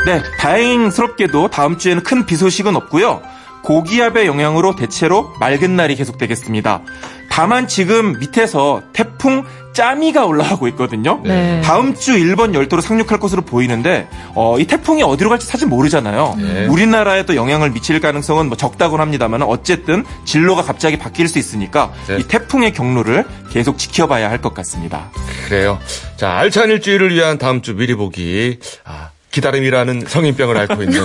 [0.07, 3.23] 네, 다행스럽게도 다음 주에는 큰 비 소식은 없고요.
[3.63, 6.83] 고기압의 영향으로 대체로 맑은 날이 계속되겠습니다.
[7.31, 11.21] 다만 지금 밑에서 태풍 짜미가 올라가고 있거든요.
[11.25, 11.61] 네.
[11.63, 16.37] 다음 주 일본 열도로 상륙할 것으로 보이는데 어, 이 태풍이 어디로 갈지 사실 모르잖아요.
[16.39, 16.67] 네.
[16.67, 22.19] 우리나라에 또 영향을 미칠 가능성은 뭐 적다곤 합니다만 어쨌든 진로가 갑자기 바뀔 수 있으니까 네.
[22.19, 25.09] 이 태풍의 경로를 계속 지켜봐야 할 것 같습니다.
[25.47, 25.79] 그래요.
[26.17, 28.59] 자, 알찬 일주일을 위한 다음 주 미리 보기.
[28.85, 31.01] 아, 기다림이라는 성인병을 앓고 있는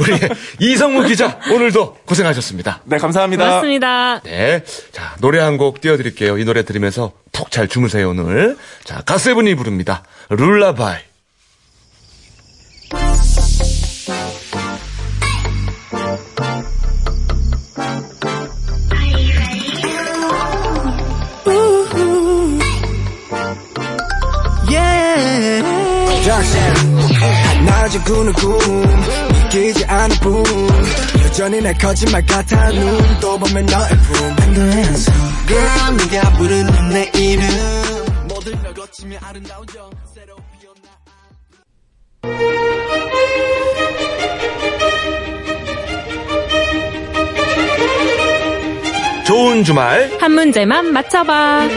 [0.00, 0.18] 우리
[0.60, 2.82] 이성무 기자 오늘도 고생하셨습니다.
[2.84, 3.44] 네, 감사합니다.
[3.46, 4.20] 고맙습니다.
[4.20, 4.62] 네.
[4.92, 6.38] 자, 노래 한 곡 띄워드릴게요.
[6.38, 8.56] 이 노래 들으면서 푹 잘 주무세요, 오늘.
[8.84, 10.04] 자, 가세븐이 부릅니다.
[10.28, 11.00] 룰라바이.
[27.66, 28.58] 낮에 꾸는 꿈
[29.48, 30.44] 끼지 않을 뿐
[31.24, 35.12] 여전히 내 거짓말 같아 눈또 보면 너의 품 반도해서
[35.48, 37.48] Girl 네가 부르는 내 이름
[38.28, 40.90] 모든 걸 거치며 아름다운 정 새로 피어나
[49.26, 50.10] 좋은 주말.
[50.20, 51.68] 한 문제만 맞춰봐.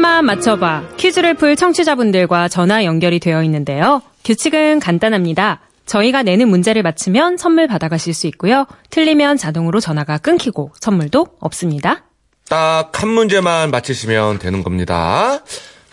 [0.00, 0.82] 한 문제만 맞춰봐.
[0.96, 4.00] 퀴즈를 풀 청취자분들과 전화 연결이 되어 있는데요.
[4.24, 5.60] 규칙은 간단합니다.
[5.84, 8.66] 저희가 내는 문제를 맞히면 선물 받아가실 수 있고요.
[8.88, 12.04] 틀리면 자동으로 전화가 끊기고 선물도 없습니다.
[12.48, 15.40] 딱 한 문제만 맞히시면 되는 겁니다.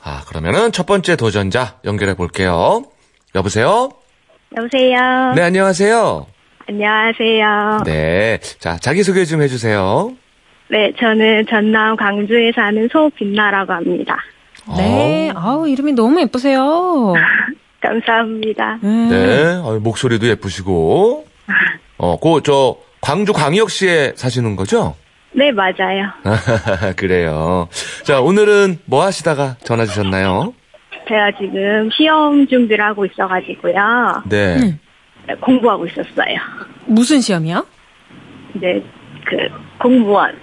[0.04, 2.86] 아, 그러면은 첫 번째 도전자 연결해 볼게요.
[3.36, 3.89] 여보세요?
[4.56, 5.34] 여보세요.
[5.36, 6.26] 네, 안녕하세요.
[6.70, 7.82] 안녕하세요.
[7.86, 7.91] 네.
[7.91, 8.39] 네.
[8.60, 10.13] 자, 자기소개 좀 해주세요.
[11.00, 14.18] 저는 전남 광주에 사는 소빛나라고 합니다.
[14.76, 15.32] 네.
[15.36, 17.14] 아우, 이름이 너무 예쁘세요.
[17.82, 18.80] 감사합니다.
[18.84, 19.08] 음.
[19.10, 19.56] 네.
[19.64, 21.26] 어, 목소리도 예쁘시고.
[21.98, 24.96] 어, 그, 저, 광주 광역시에 사시는 거죠?
[25.32, 26.12] 네, 맞아요.
[26.98, 27.70] 그래요.
[28.04, 30.54] 자, 오늘은 뭐 하시다가 전화 주셨나요?
[31.08, 34.24] 제가 지금 시험 준비를 하고 있어가지고요.
[34.30, 34.56] 네.
[34.58, 34.80] 음.
[35.28, 36.38] 네, 공부하고 있었어요.
[36.86, 37.66] 무슨 시험이요?
[38.56, 38.84] 이제
[39.28, 39.36] 그
[39.82, 40.34] 공무원.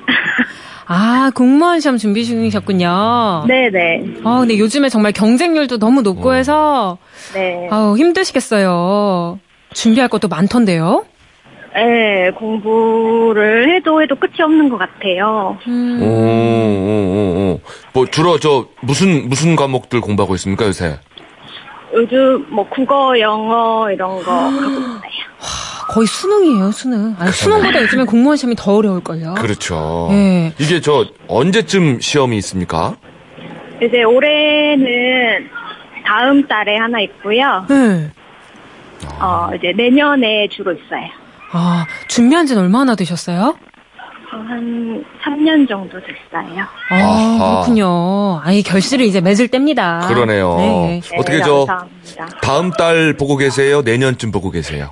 [0.86, 3.44] 아, 공무원 시험 준비 중이셨군요.
[3.48, 4.04] 네네.
[4.24, 6.98] 아, 근데 요즘에 정말 경쟁률도 너무 높고 해서,
[7.32, 7.68] 네.
[7.70, 9.38] 아우, 힘드시겠어요.
[9.72, 11.06] 준비할 것도 많던데요?
[11.74, 15.58] 네, 공부를 해도 해도 끝이 없는 것 같아요.
[15.66, 16.00] 음.
[16.02, 17.60] 오, 오, 오, 오.
[17.94, 20.98] 뭐, 주로 저, 무슨, 무슨 과목들 공부하고 있습니까, 요새?
[21.94, 24.84] 요즘 뭐 국어, 영어 이런 거 하고 있어요.
[25.88, 27.14] 거의 수능이에요, 수능.
[27.18, 29.34] 아니, 수능보다 요즘에 공무원 시험이 더 어려울걸요?
[29.34, 30.08] 그렇죠.
[30.10, 30.52] 네.
[30.58, 32.96] 이게 저, 언제쯤 시험이 있습니까?
[33.82, 35.48] 이제 올해는
[36.06, 37.66] 다음 달에 하나 있고요.
[37.68, 38.10] 네.
[39.20, 41.08] 어, 이제 내년에 주로 있어요.
[41.52, 43.56] 아, 준비한 지는 얼마나 되셨어요?
[44.32, 46.62] 어, 한 3년 정도 됐어요.
[46.90, 47.38] 아, 아하.
[47.62, 48.40] 그렇군요.
[48.42, 50.06] 아이, 결실을 이제 맺을 때입니다.
[50.08, 50.56] 그러네요.
[50.56, 51.00] 네.
[51.02, 52.26] 네, 어떻게 저 감사합니다.
[52.42, 53.82] 다음 달 보고 계세요?
[53.82, 54.90] 내년쯤 보고 계세요?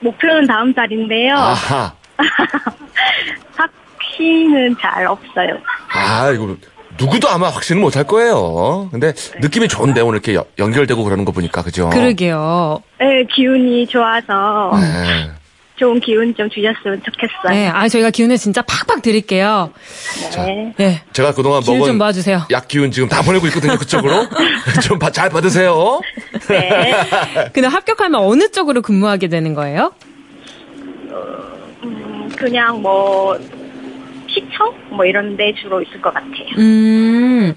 [0.00, 1.34] 목표는 다음 달인데요.
[1.34, 1.92] 아하.
[3.56, 5.58] 확신은 잘 없어요.
[5.92, 6.56] 아, 이거
[6.98, 8.88] 누구도 아마 확신은 못할 거예요.
[8.90, 11.90] 근데 느낌이 좋은데 오늘 이렇게 여- 연결되고 그러는 거 보니까 그죠?
[11.90, 12.82] 그러게요.
[12.98, 15.30] 네, 기운이 좋아서 네.
[15.78, 17.50] 좋은 기운 좀 주셨으면 좋겠어요.
[17.50, 19.72] 네, 아, 저희가 기운을 진짜 팍팍 드릴게요.
[20.36, 20.74] 네.
[20.76, 21.02] 네.
[21.12, 21.78] 제가 그동안 먹은.
[22.50, 23.76] 약 기운 지금 다 보내고 있거든요.
[23.76, 24.26] 그쪽으로.
[24.82, 26.00] 좀 잘 받으세요.
[26.48, 26.92] 네.
[27.52, 29.92] 근데 합격하면 어느 쪽으로 근무하게 되는 거예요?
[31.84, 33.38] 음, 그냥 뭐
[34.28, 36.32] 시청 뭐 이런 데 주로 있을 것 같아요.
[36.58, 37.54] 음,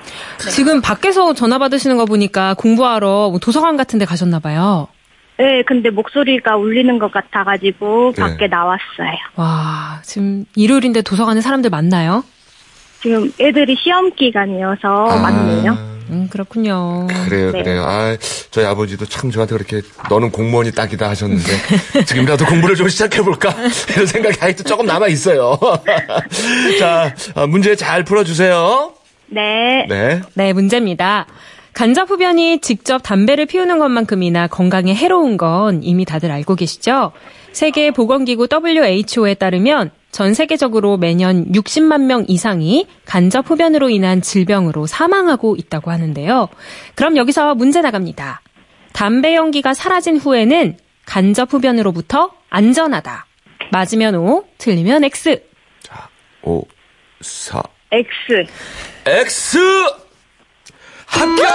[0.51, 4.87] 지금 밖에서 전화 받으시는 거 보니까 공부하러 뭐 도서관 같은 데 가셨나 봐요.
[5.39, 8.21] 네, 근데 목소리가 울리는 것 같아가지고 네.
[8.21, 9.17] 밖에 나왔어요.
[9.37, 12.25] 와, 지금 일요일인데 도서관에 사람들 많나요?
[13.01, 15.15] 지금 애들이 시험 기간이어서 아.
[15.21, 15.71] 많네요.
[16.09, 17.07] 음, 그렇군요.
[17.25, 17.63] 그래요, 네.
[17.63, 17.83] 그래요.
[17.83, 18.17] 아,
[18.51, 21.43] 저희 아버지도 참 저한테 그렇게 너는 공무원이 딱이다 하셨는데
[22.05, 23.55] 지금이라도 공부를 좀 시작해볼까
[23.93, 25.57] 이런 생각이 아직도 조금 남아 있어요.
[26.79, 28.91] 자, 아, 문제 잘 풀어주세요.
[29.27, 29.85] 네.
[29.87, 30.21] 네.
[30.33, 31.27] 네, 문제입니다.
[31.73, 37.11] 간접 흡연이 직접 담배를 피우는 것만큼이나 건강에 해로운 건 이미 다들 알고 계시죠?
[37.51, 45.55] 세계 보건기구 WHO에 따르면 전 세계적으로 매년 60만 명 이상이 간접 흡연으로 인한 질병으로 사망하고
[45.55, 46.49] 있다고 하는데요.
[46.95, 48.41] 그럼 여기서 문제 나갑니다.
[48.91, 53.27] 담배 연기가 사라진 후에는 간접 흡연으로부터 안전하다.
[53.71, 55.41] 맞으면 O, 틀리면 X.
[56.41, 56.63] 5,
[57.21, 58.09] 4, X.
[59.05, 59.57] X!
[61.09, 61.45] 합격!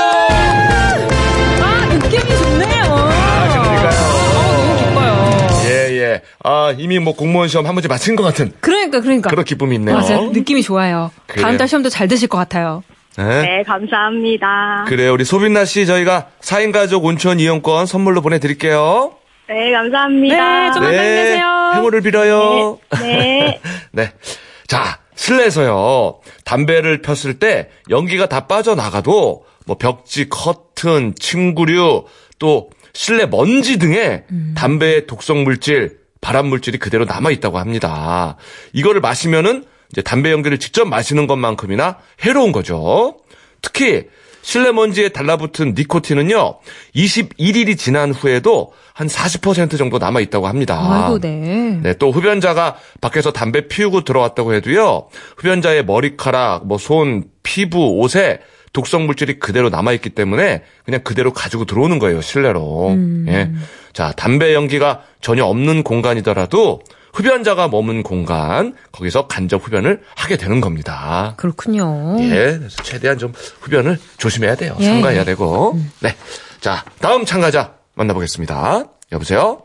[1.63, 2.85] 아, 느낌이 좋네요.
[2.85, 4.01] 그러니까요.
[4.01, 5.65] 어, 너무 기뻐요.
[5.67, 6.23] 예, 예.
[6.43, 9.31] 아, 이미 뭐 공무원 시험 한 문제 마친 것 같은 그러니까, 그러니까.
[9.31, 9.97] 그런 기쁨이 있네요.
[9.97, 10.31] 맞아요.
[10.31, 11.11] 느낌이 좋아요.
[11.27, 11.45] 그래요.
[11.47, 12.83] 다음 달 시험도 잘 되실 것 같아요.
[13.17, 13.25] 네.
[13.43, 14.85] 네, 감사합니다.
[14.89, 15.13] 그래요.
[15.13, 19.13] 우리 소빈나 씨 저희가 4인 가족 온천 이용권 선물로 보내드릴게요.
[19.49, 20.37] 네, 감사합니다.
[20.67, 21.73] 네, 좀- 건강히 계세요.
[21.75, 22.79] 행운을 빌어요.
[23.01, 23.61] 네.
[23.93, 24.11] 네.
[24.67, 26.21] 자, 실내에서요.
[26.45, 32.05] 담배를 폈을 때 연기가 다 빠져나가도 뭐 벽지, 커튼, 침구류,
[32.39, 34.25] 또 실내 먼지 등의
[34.55, 38.37] 담배의 독성 물질, 발암 물질이 그대로 남아 있다고 합니다.
[38.73, 43.19] 이거를 마시면은 이제 담배 연기를 직접 마시는 것만큼이나 해로운 거죠.
[43.63, 44.05] 특히
[44.43, 46.59] 실내 먼지에 달라붙은 니코틴은요.
[46.95, 50.79] 21일이 지난 후에도 한 40% 정도 남아 있다고 합니다.
[50.81, 51.81] 아이고, 네.
[51.83, 55.09] 네, 또 흡연자가 밖에서 담배 피우고 들어왔다고 해도요.
[55.37, 58.39] 흡연자의 머리카락, 뭐 손, 피부, 옷에
[58.73, 62.97] 독성 물질이 그대로 남아 있기 때문에 그냥 그대로 가지고 들어오는 거예요, 실내로.
[63.27, 63.51] 예.
[63.93, 66.81] 자, 담배 연기가 전혀 없는 공간이더라도
[67.13, 71.35] 흡연자가 머문 공간, 거기서 간접 흡연을 하게 되는 겁니다.
[71.37, 72.17] 그렇군요.
[72.21, 74.77] 예, 그래서 최대한 좀 흡연을 조심해야 돼요.
[74.79, 74.85] 예.
[74.85, 75.79] 삼가해야 되고.
[76.01, 76.15] 네.
[76.61, 78.85] 자, 다음 참가자 만나보겠습니다.
[79.13, 79.63] 여보세요?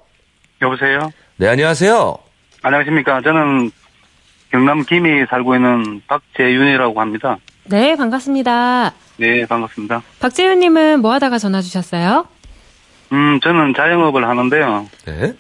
[0.62, 1.12] 여보세요?
[1.38, 2.18] 네, 안녕하세요.
[2.62, 3.22] 안녕하십니까.
[3.22, 3.72] 저는
[4.52, 7.38] 경남 김이 살고 있는 박재윤이라고 합니다.
[7.66, 8.94] 네, 반갑습니다.
[9.18, 10.02] 네, 반갑습니다.
[10.20, 12.28] 박재윤님은 뭐 하다가 전화 주셨어요?
[13.12, 14.88] 음, 저는 자영업을 하는데요.
[15.06, 15.34] 네.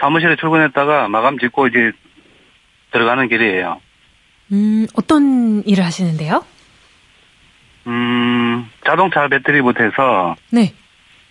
[0.00, 1.92] 사무실에 출근했다가 마감 짓고 이제
[2.92, 3.80] 들어가는 길이에요.
[4.52, 6.44] 음, 어떤 일을 하시는데요?
[7.86, 10.74] 음, 자동차 배터리부터 해서 네.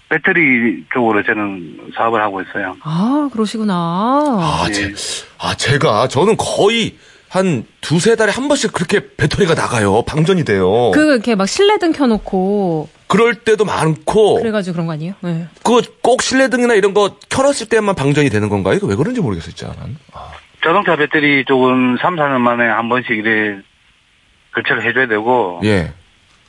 [0.10, 2.76] 배터리 쪽으로 저는 사업을 하고 있어요.
[2.82, 3.74] 아, 그러시구나.
[3.76, 4.74] 아, 네.
[4.74, 4.94] 제,
[5.38, 6.98] 아, 제가, 저는 거의
[7.30, 10.02] 한 두세 달에 한 번씩 그렇게 배터리가 나가요.
[10.02, 10.90] 방전이 돼요.
[10.96, 15.14] 그, 이렇게 막 실내등 켜놓고, 그럴 때도 많고, 그래가지고 그런 거 아니에요?
[15.22, 15.48] 네.
[15.64, 18.76] 그꼭 실내등이나 이런 거 켜놨을 때만 방전이 되는 건가요?
[18.76, 19.74] 이거 왜 그런지 모르겠어요, 진짜.
[19.80, 19.96] 난.
[20.14, 20.32] 아,
[20.64, 23.60] 자동차 배터리 쪽은 3, 4년 만에 한 번씩 이래
[24.56, 25.94] 교체를 해줘야 되고, 예,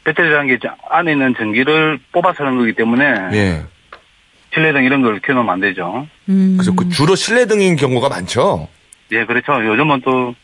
[0.04, 0.58] 배터리라는 게
[0.88, 3.64] 안에 있는 전기를 뽑아서 하는 거기 때문에 예.
[4.52, 6.06] 실내등 이런 걸 켜놓으면 안 되죠.
[6.28, 6.56] 음.
[6.56, 8.68] 그래서 그 주로 실내등인 경우가 많죠.
[9.12, 9.64] 예, 그렇죠.
[9.64, 10.34] 요즘은 또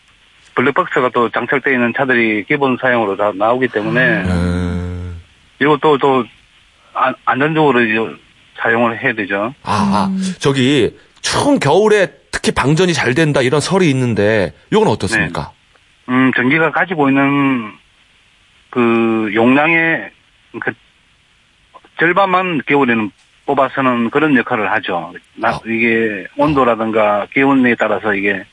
[0.55, 5.21] 블랙박스가 또 장착되어 있는 차들이 기본 사용으로 다 나오기 때문에 음.
[5.61, 6.25] 이거 또, 또
[6.95, 8.17] 안, 안전적으로 이제
[8.61, 9.55] 사용을 해야 되죠.
[9.63, 15.53] 아, 아, 저기, 추운 겨울에 특히 방전이 잘 된다 이런 설이 있는데, 이건 어떻습니까?
[16.09, 17.73] 음, 전기가 가지고 있는
[18.77, 20.11] 그 용량의
[20.61, 20.75] 그
[21.99, 23.11] 절반만 겨울에는
[23.47, 25.15] 뽑아서는 그런 역할을 하죠.
[25.37, 25.61] 나- 아.
[25.65, 28.45] 이게 온도라든가 기온에 따라서 이게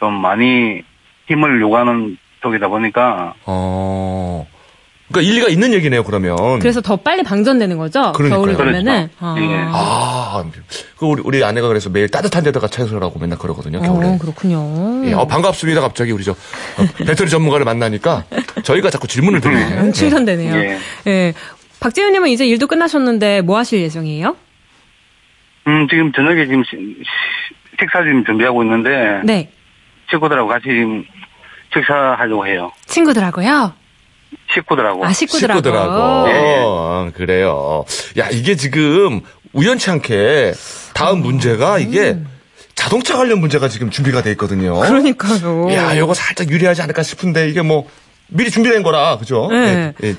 [0.00, 0.82] 좀 많이
[1.28, 4.03] 힘을 요구하는 쪽이다 보니까 어,
[5.08, 6.58] 그러니까 일리가 있는 얘기네요, 그러면.
[6.60, 8.12] 그래서 더 빨리 방전되는 거죠.
[8.12, 8.40] 그러니까요.
[8.40, 8.72] 겨울이 그렇죠.
[8.72, 9.10] 되면은.
[9.20, 9.36] 아.
[9.38, 9.64] 예.
[9.70, 10.44] 아,
[10.96, 14.08] 그 우리, 우리 아내가 그래서 매일 따뜻한 데다가 채소라고 맨날 그러거든요, 겨울에.
[14.08, 15.06] 어, 그렇군요.
[15.06, 15.82] 예, 어, 반갑습니다.
[15.82, 16.36] 갑자기 우리 저 어,
[17.06, 18.24] 배터리 전문가를 만나니까
[18.62, 19.82] 저희가 자꾸 질문을 드리네요.
[19.82, 20.54] 음, 충전되네요.
[20.56, 20.78] 예.
[21.06, 21.34] 예.
[21.80, 24.36] 박재훈님은 이제 일도 끝나셨는데 뭐 하실 예정이에요?
[25.66, 29.50] 음, 지금 저녁에 지금 식사 지금 준비하고 있는데, 네.
[30.10, 31.04] 친구들하고 같이 지금
[31.74, 32.72] 식사하려고 해요.
[32.86, 33.72] 친구들하고요.
[34.52, 35.04] 식구들하고.
[35.04, 35.58] 아, 식구들하고.
[35.58, 36.28] 식구들하고.
[36.30, 36.60] 예.
[36.64, 37.84] 어, 그래요.
[38.18, 39.20] 야, 이게 지금
[39.52, 40.52] 우연치 않게
[40.94, 42.18] 다음 문제가 이게
[42.74, 44.80] 자동차 관련 문제가 지금 준비가 돼 있거든요.
[44.80, 45.72] 그러니까요.
[45.72, 47.88] 야, 요거 살짝 유리하지 않을까 싶은데 이게 뭐
[48.28, 49.48] 미리 준비된 거라, 그죠?
[49.50, 49.92] 네.
[50.02, 50.14] 예, 예.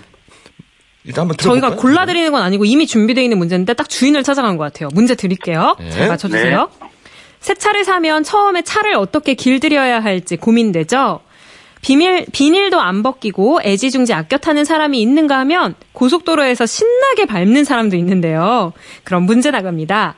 [1.04, 1.70] 일단 한번 들어볼까요?
[1.70, 4.90] 저희가 골라드리는 건 아니고 이미 준비되어 있는 문제인데 딱 주인을 찾아간 것 같아요.
[4.94, 5.76] 문제 드릴게요.
[5.80, 5.90] 네.
[5.92, 6.70] 잘 맞춰주세요.
[7.42, 11.20] 새 차를 사면 처음에 차를 어떻게 길들여야 할지 고민되죠?
[11.86, 18.74] 비밀, 비닐도 안 벗기고 애지중지 아껴 타는 사람이 있는가 하면 고속도로에서 신나게 밟는 사람도 있는데요.
[19.04, 20.16] 그럼 문제 나갑니다.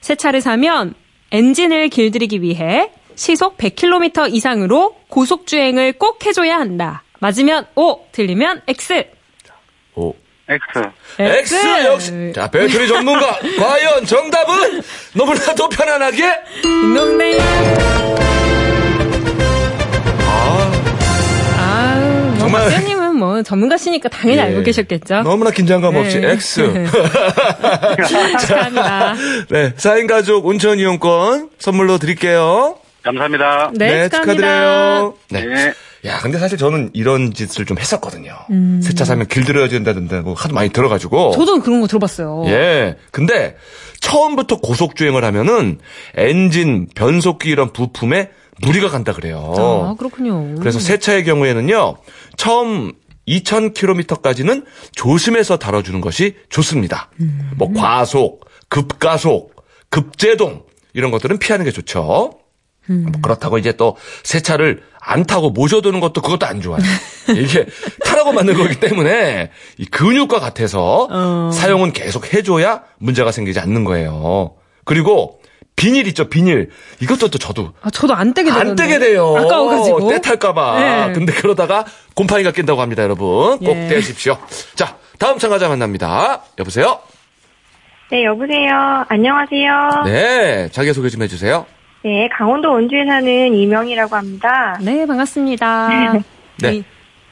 [0.00, 0.94] 새 차를 사면
[1.32, 7.02] 엔진을 길들이기 위해 시속 100km 이상으로 고속주행을 꼭 해줘야 한다.
[7.18, 9.06] 맞으면 O, 틀리면 X.
[9.96, 10.14] 오.
[10.48, 10.90] X.
[11.18, 12.32] X 역시.
[12.32, 13.40] 자, 배터리 전문가.
[13.58, 14.82] 과연 정답은
[15.14, 17.38] 너무나도 편안하게 딩동댕.
[22.48, 24.42] 정말- 박사님은 뭐 전문가시니까 당연히 예.
[24.44, 25.22] 알고 계셨겠죠.
[25.22, 26.32] 너무나 긴장감 없이 네.
[26.32, 26.62] X.
[28.40, 29.14] 축하합니다.
[29.50, 32.76] 네, 4인 가족 온천 이용권 선물로 드릴게요.
[33.02, 33.70] 감사합니다.
[33.74, 35.12] 네, 축하합니다.
[35.30, 35.44] 네.
[35.46, 35.72] 네.
[36.06, 38.32] 야, 근데 사실 저는 이런 짓을 좀 했었거든요.
[38.50, 38.80] 음.
[38.82, 41.32] 새차 사면 길들여야 된다는다고 하도 많이 들어가지고.
[41.32, 42.44] 저도 그런 거 들어봤어요.
[42.46, 42.96] 예.
[43.10, 43.56] 근데
[44.00, 45.78] 처음부터 고속주행을 하면은
[46.16, 48.30] 엔진, 변속기 이런 부품에
[48.62, 49.52] 무리가 간다 그래요.
[49.56, 50.54] 아, 그렇군요.
[50.58, 51.96] 그래서 새 차의 경우에는요,
[52.36, 52.92] 처음
[53.28, 57.10] 2,000km까지는 조심해서 다뤄주는 것이 좋습니다.
[57.56, 59.54] 뭐 과속, 급가속,
[59.90, 62.32] 급제동 이런 것들은 피하는 게 좋죠.
[62.90, 66.82] 뭐 그렇다고 이제 또 새 차를 안 타고 모셔두는 것도 그것도 안 좋아요.
[67.36, 67.66] 이게
[68.04, 71.50] 타라고 만든 거기 때문에 이 근육과 같아서 어.
[71.52, 74.54] 사용은 계속 해줘야 문제가 생기지 않는 거예요.
[74.84, 75.37] 그리고
[75.78, 76.70] 비닐 있죠, 비닐.
[77.00, 78.70] 이것도 또 저도 아, 저도 안 떼게 되는데.
[78.70, 79.34] 안 떼게 돼요.
[79.38, 80.10] 아까워가지고.
[80.10, 80.78] 때 탈까봐.
[81.06, 81.12] 네.
[81.14, 83.58] 근데 그러다가 곰팡이가 낀다고 합니다, 여러분.
[83.58, 83.88] 꼭 예.
[83.88, 84.36] 떼십시오.
[84.74, 86.42] 자, 다음 참가자 만납니다.
[86.58, 86.98] 여보세요?
[88.10, 89.04] 네, 여보세요.
[89.08, 90.02] 안녕하세요.
[90.06, 91.64] 네, 네, 자기소개 좀 해주세요.
[92.36, 94.78] 강원도 원주에 사는 이명이라고 합니다.
[94.80, 96.14] 네, 반갑습니다.
[96.62, 96.74] 네.
[96.76, 96.84] 이-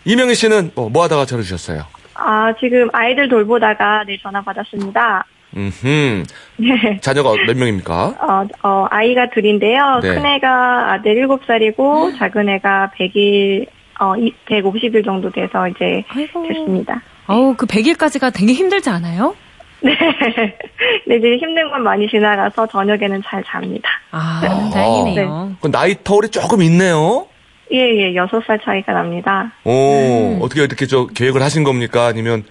[0.05, 1.85] 이명희 씨는 뭐, 뭐 하다가 전화 주셨어요?
[2.15, 5.25] 아, 지금 아이들 돌보다가 네, 전화 받았습니다.
[5.57, 6.25] 음,
[6.59, 6.99] 네.
[7.01, 7.95] 자녀가 몇 명입니까?
[8.21, 10.01] 어, 어, 아이가 둘인데요.
[10.03, 10.15] 네.
[10.15, 13.67] 큰 애가 아들 7살이고, 작은 애가 100일,
[13.99, 16.47] 어, 이- 150일 정도 돼서 이제 아이고.
[16.47, 17.01] 됐습니다.
[17.27, 19.35] 어우, 그 100일까지가 되게 힘들지 않아요?
[19.81, 19.93] 네.
[21.07, 23.89] 네, 이제 힘든 건 많이 지나가서 저녁에는 잘 잡니다.
[24.11, 24.41] 아,
[24.73, 25.57] 다행이네요.
[25.61, 27.27] 그 나이 터울이 조금 있네요.
[27.73, 29.53] 예, 예, 6살 차이가 납니다.
[29.65, 30.39] 오, 음.
[30.41, 32.07] 어떻게 이렇게 저 계획을 하신 겁니까?
[32.07, 32.45] 아니면.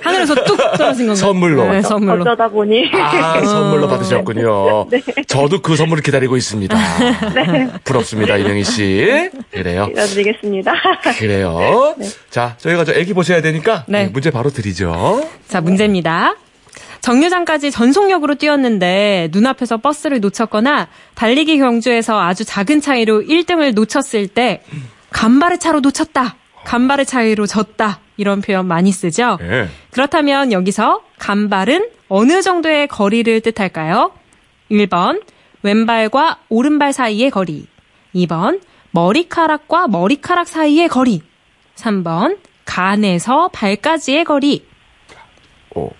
[0.00, 1.14] 하늘에서 뚝 떨어진 건가요?
[1.14, 1.70] 선물로.
[1.70, 2.22] 네, 선물로.
[2.22, 2.90] 어쩌다 보니.
[2.94, 4.88] 아, 선물로 받으셨군요.
[5.26, 6.76] 저도 그 선물을 기다리고 있습니다.
[7.84, 9.30] 부럽습니다, 이명희 씨.
[9.50, 9.88] 그래요.
[9.96, 10.72] 이어드리겠습니다.
[11.18, 11.94] 그래요.
[12.30, 14.04] 자, 저희가 저 애기 보셔야 되니까 네.
[14.04, 15.28] 네, 문제 바로 드리죠.
[15.48, 16.34] 자, 문제입니다.
[17.00, 24.62] 정류장까지 전속력으로 뛰었는데 눈앞에서 버스를 놓쳤거나 달리기 경주에서 아주 작은 차이로 1등을 놓쳤을 때
[25.10, 26.36] 간발의 차로 놓쳤다.
[26.64, 28.00] 간발의 차이로 졌다.
[28.16, 29.38] 이런 표현 많이 쓰죠.
[29.40, 29.68] 네.
[29.90, 34.12] 그렇다면 여기서 간발은 어느 정도의 거리를 뜻할까요?
[34.70, 35.22] 1번
[35.62, 37.66] 왼발과 오른발 사이의 거리
[38.14, 41.22] 2번 머리카락과 머리카락 사이의 거리
[41.76, 44.66] 3번 간에서 발까지의 거리
[45.74, 45.90] 5,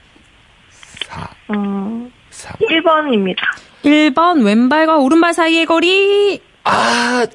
[1.09, 2.53] 4, 음, 3.
[2.61, 3.39] 1번입니다.
[3.85, 7.27] 1번 왼발과 오른발 사이의 거리 아,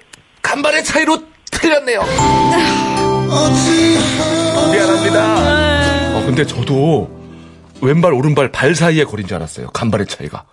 [0.41, 1.17] 간발의 차이로
[1.51, 2.01] 틀렸네요.
[4.71, 6.17] 미안합니다.
[6.17, 7.09] 어, 근데 저도
[7.81, 9.67] 왼발, 오른발, 발 사이의 거리인 줄 알았어요.
[9.67, 10.45] 간발의 차이가.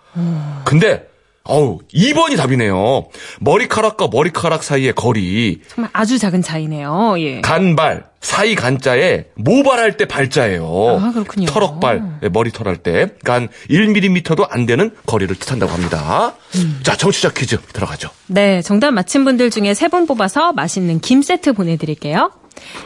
[0.63, 1.03] 근데,
[1.43, 3.05] 어우, 2번이 답이네요.
[3.39, 5.61] 머리카락과 머리카락 사이의 거리.
[5.67, 7.15] 정말 아주 작은 차이네요.
[7.19, 7.41] 예.
[7.41, 10.99] 간발, 사이 간자에 모발할 때 발자예요.
[11.01, 11.45] 아, 그렇군요.
[11.47, 13.07] 털럭발, 예, 머리털 할 때.
[13.21, 16.33] 그러니까 한 1mm도 안 되는 거리를 뜻한다고 합니다.
[16.55, 16.79] 음.
[16.83, 18.09] 자, 청취자 퀴즈 들어가죠.
[18.27, 22.31] 네, 정답 맞힌 분들 중에 세 분 뽑아서 맛있는 김 세트 보내드릴게요.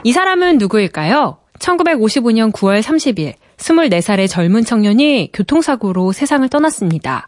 [0.04, 1.38] 이 사람은 누구일까요?
[1.60, 7.28] 1955년 9월 30일, 24살의 젊은 청년이 교통사고로 세상을 떠났습니다.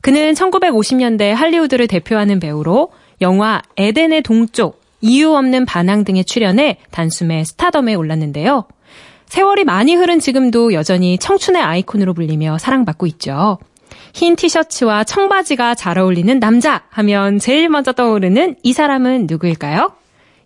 [0.00, 7.94] 그는 1950년대 할리우드를 대표하는 배우로 영화 에덴의 동쪽, 이유 없는 반항 등에 출연해 단숨에 스타덤에
[7.94, 8.66] 올랐는데요.
[9.26, 13.58] 세월이 많이 흐른 지금도 여전히 청춘의 아이콘으로 불리며 사랑받고 있죠.
[14.12, 19.92] 흰 티셔츠와 청바지가 잘 어울리는 남자 하면 제일 먼저 떠오르는 이 사람은 누구일까요?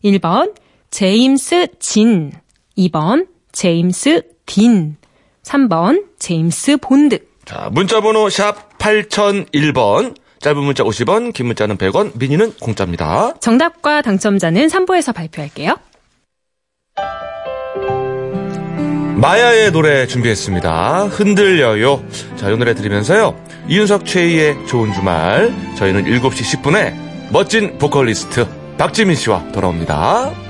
[0.05, 0.53] 1번
[0.95, 2.30] 제임스 진,
[2.78, 4.97] 2번 제임스 딘,
[5.42, 7.18] 3번 제임스 본드.
[7.45, 10.14] 자, 문자 번호 샵 8001번.
[10.38, 13.34] 짧은 문자 50원, 긴 문자는 100원, 미니는 공짜입니다.
[13.40, 15.74] 정답과 당첨자는 3부에서 발표할게요.
[19.16, 21.07] 마야의 노래 준비했습니다.
[21.07, 22.05] 흔들려요.
[22.36, 23.36] 자, 이 노래 들으면서요.
[23.66, 25.53] 이윤석 최희의 좋은 주말.
[25.76, 26.95] 저희는 7시 10분에
[27.32, 28.47] 멋진 보컬리스트
[28.78, 30.43] 박지민 씨와 돌아옵니다.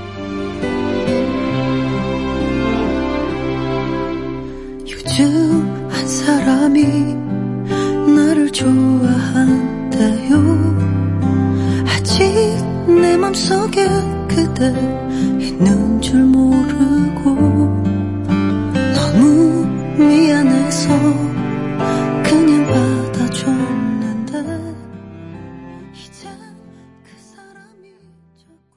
[8.64, 10.40] 좋아한다요.
[11.86, 12.24] 아직
[12.86, 13.86] 내 맘속에
[14.26, 14.68] 그대
[15.38, 17.34] 있는 줄 모르고
[18.94, 19.66] 너무
[19.98, 21.23] 미안해서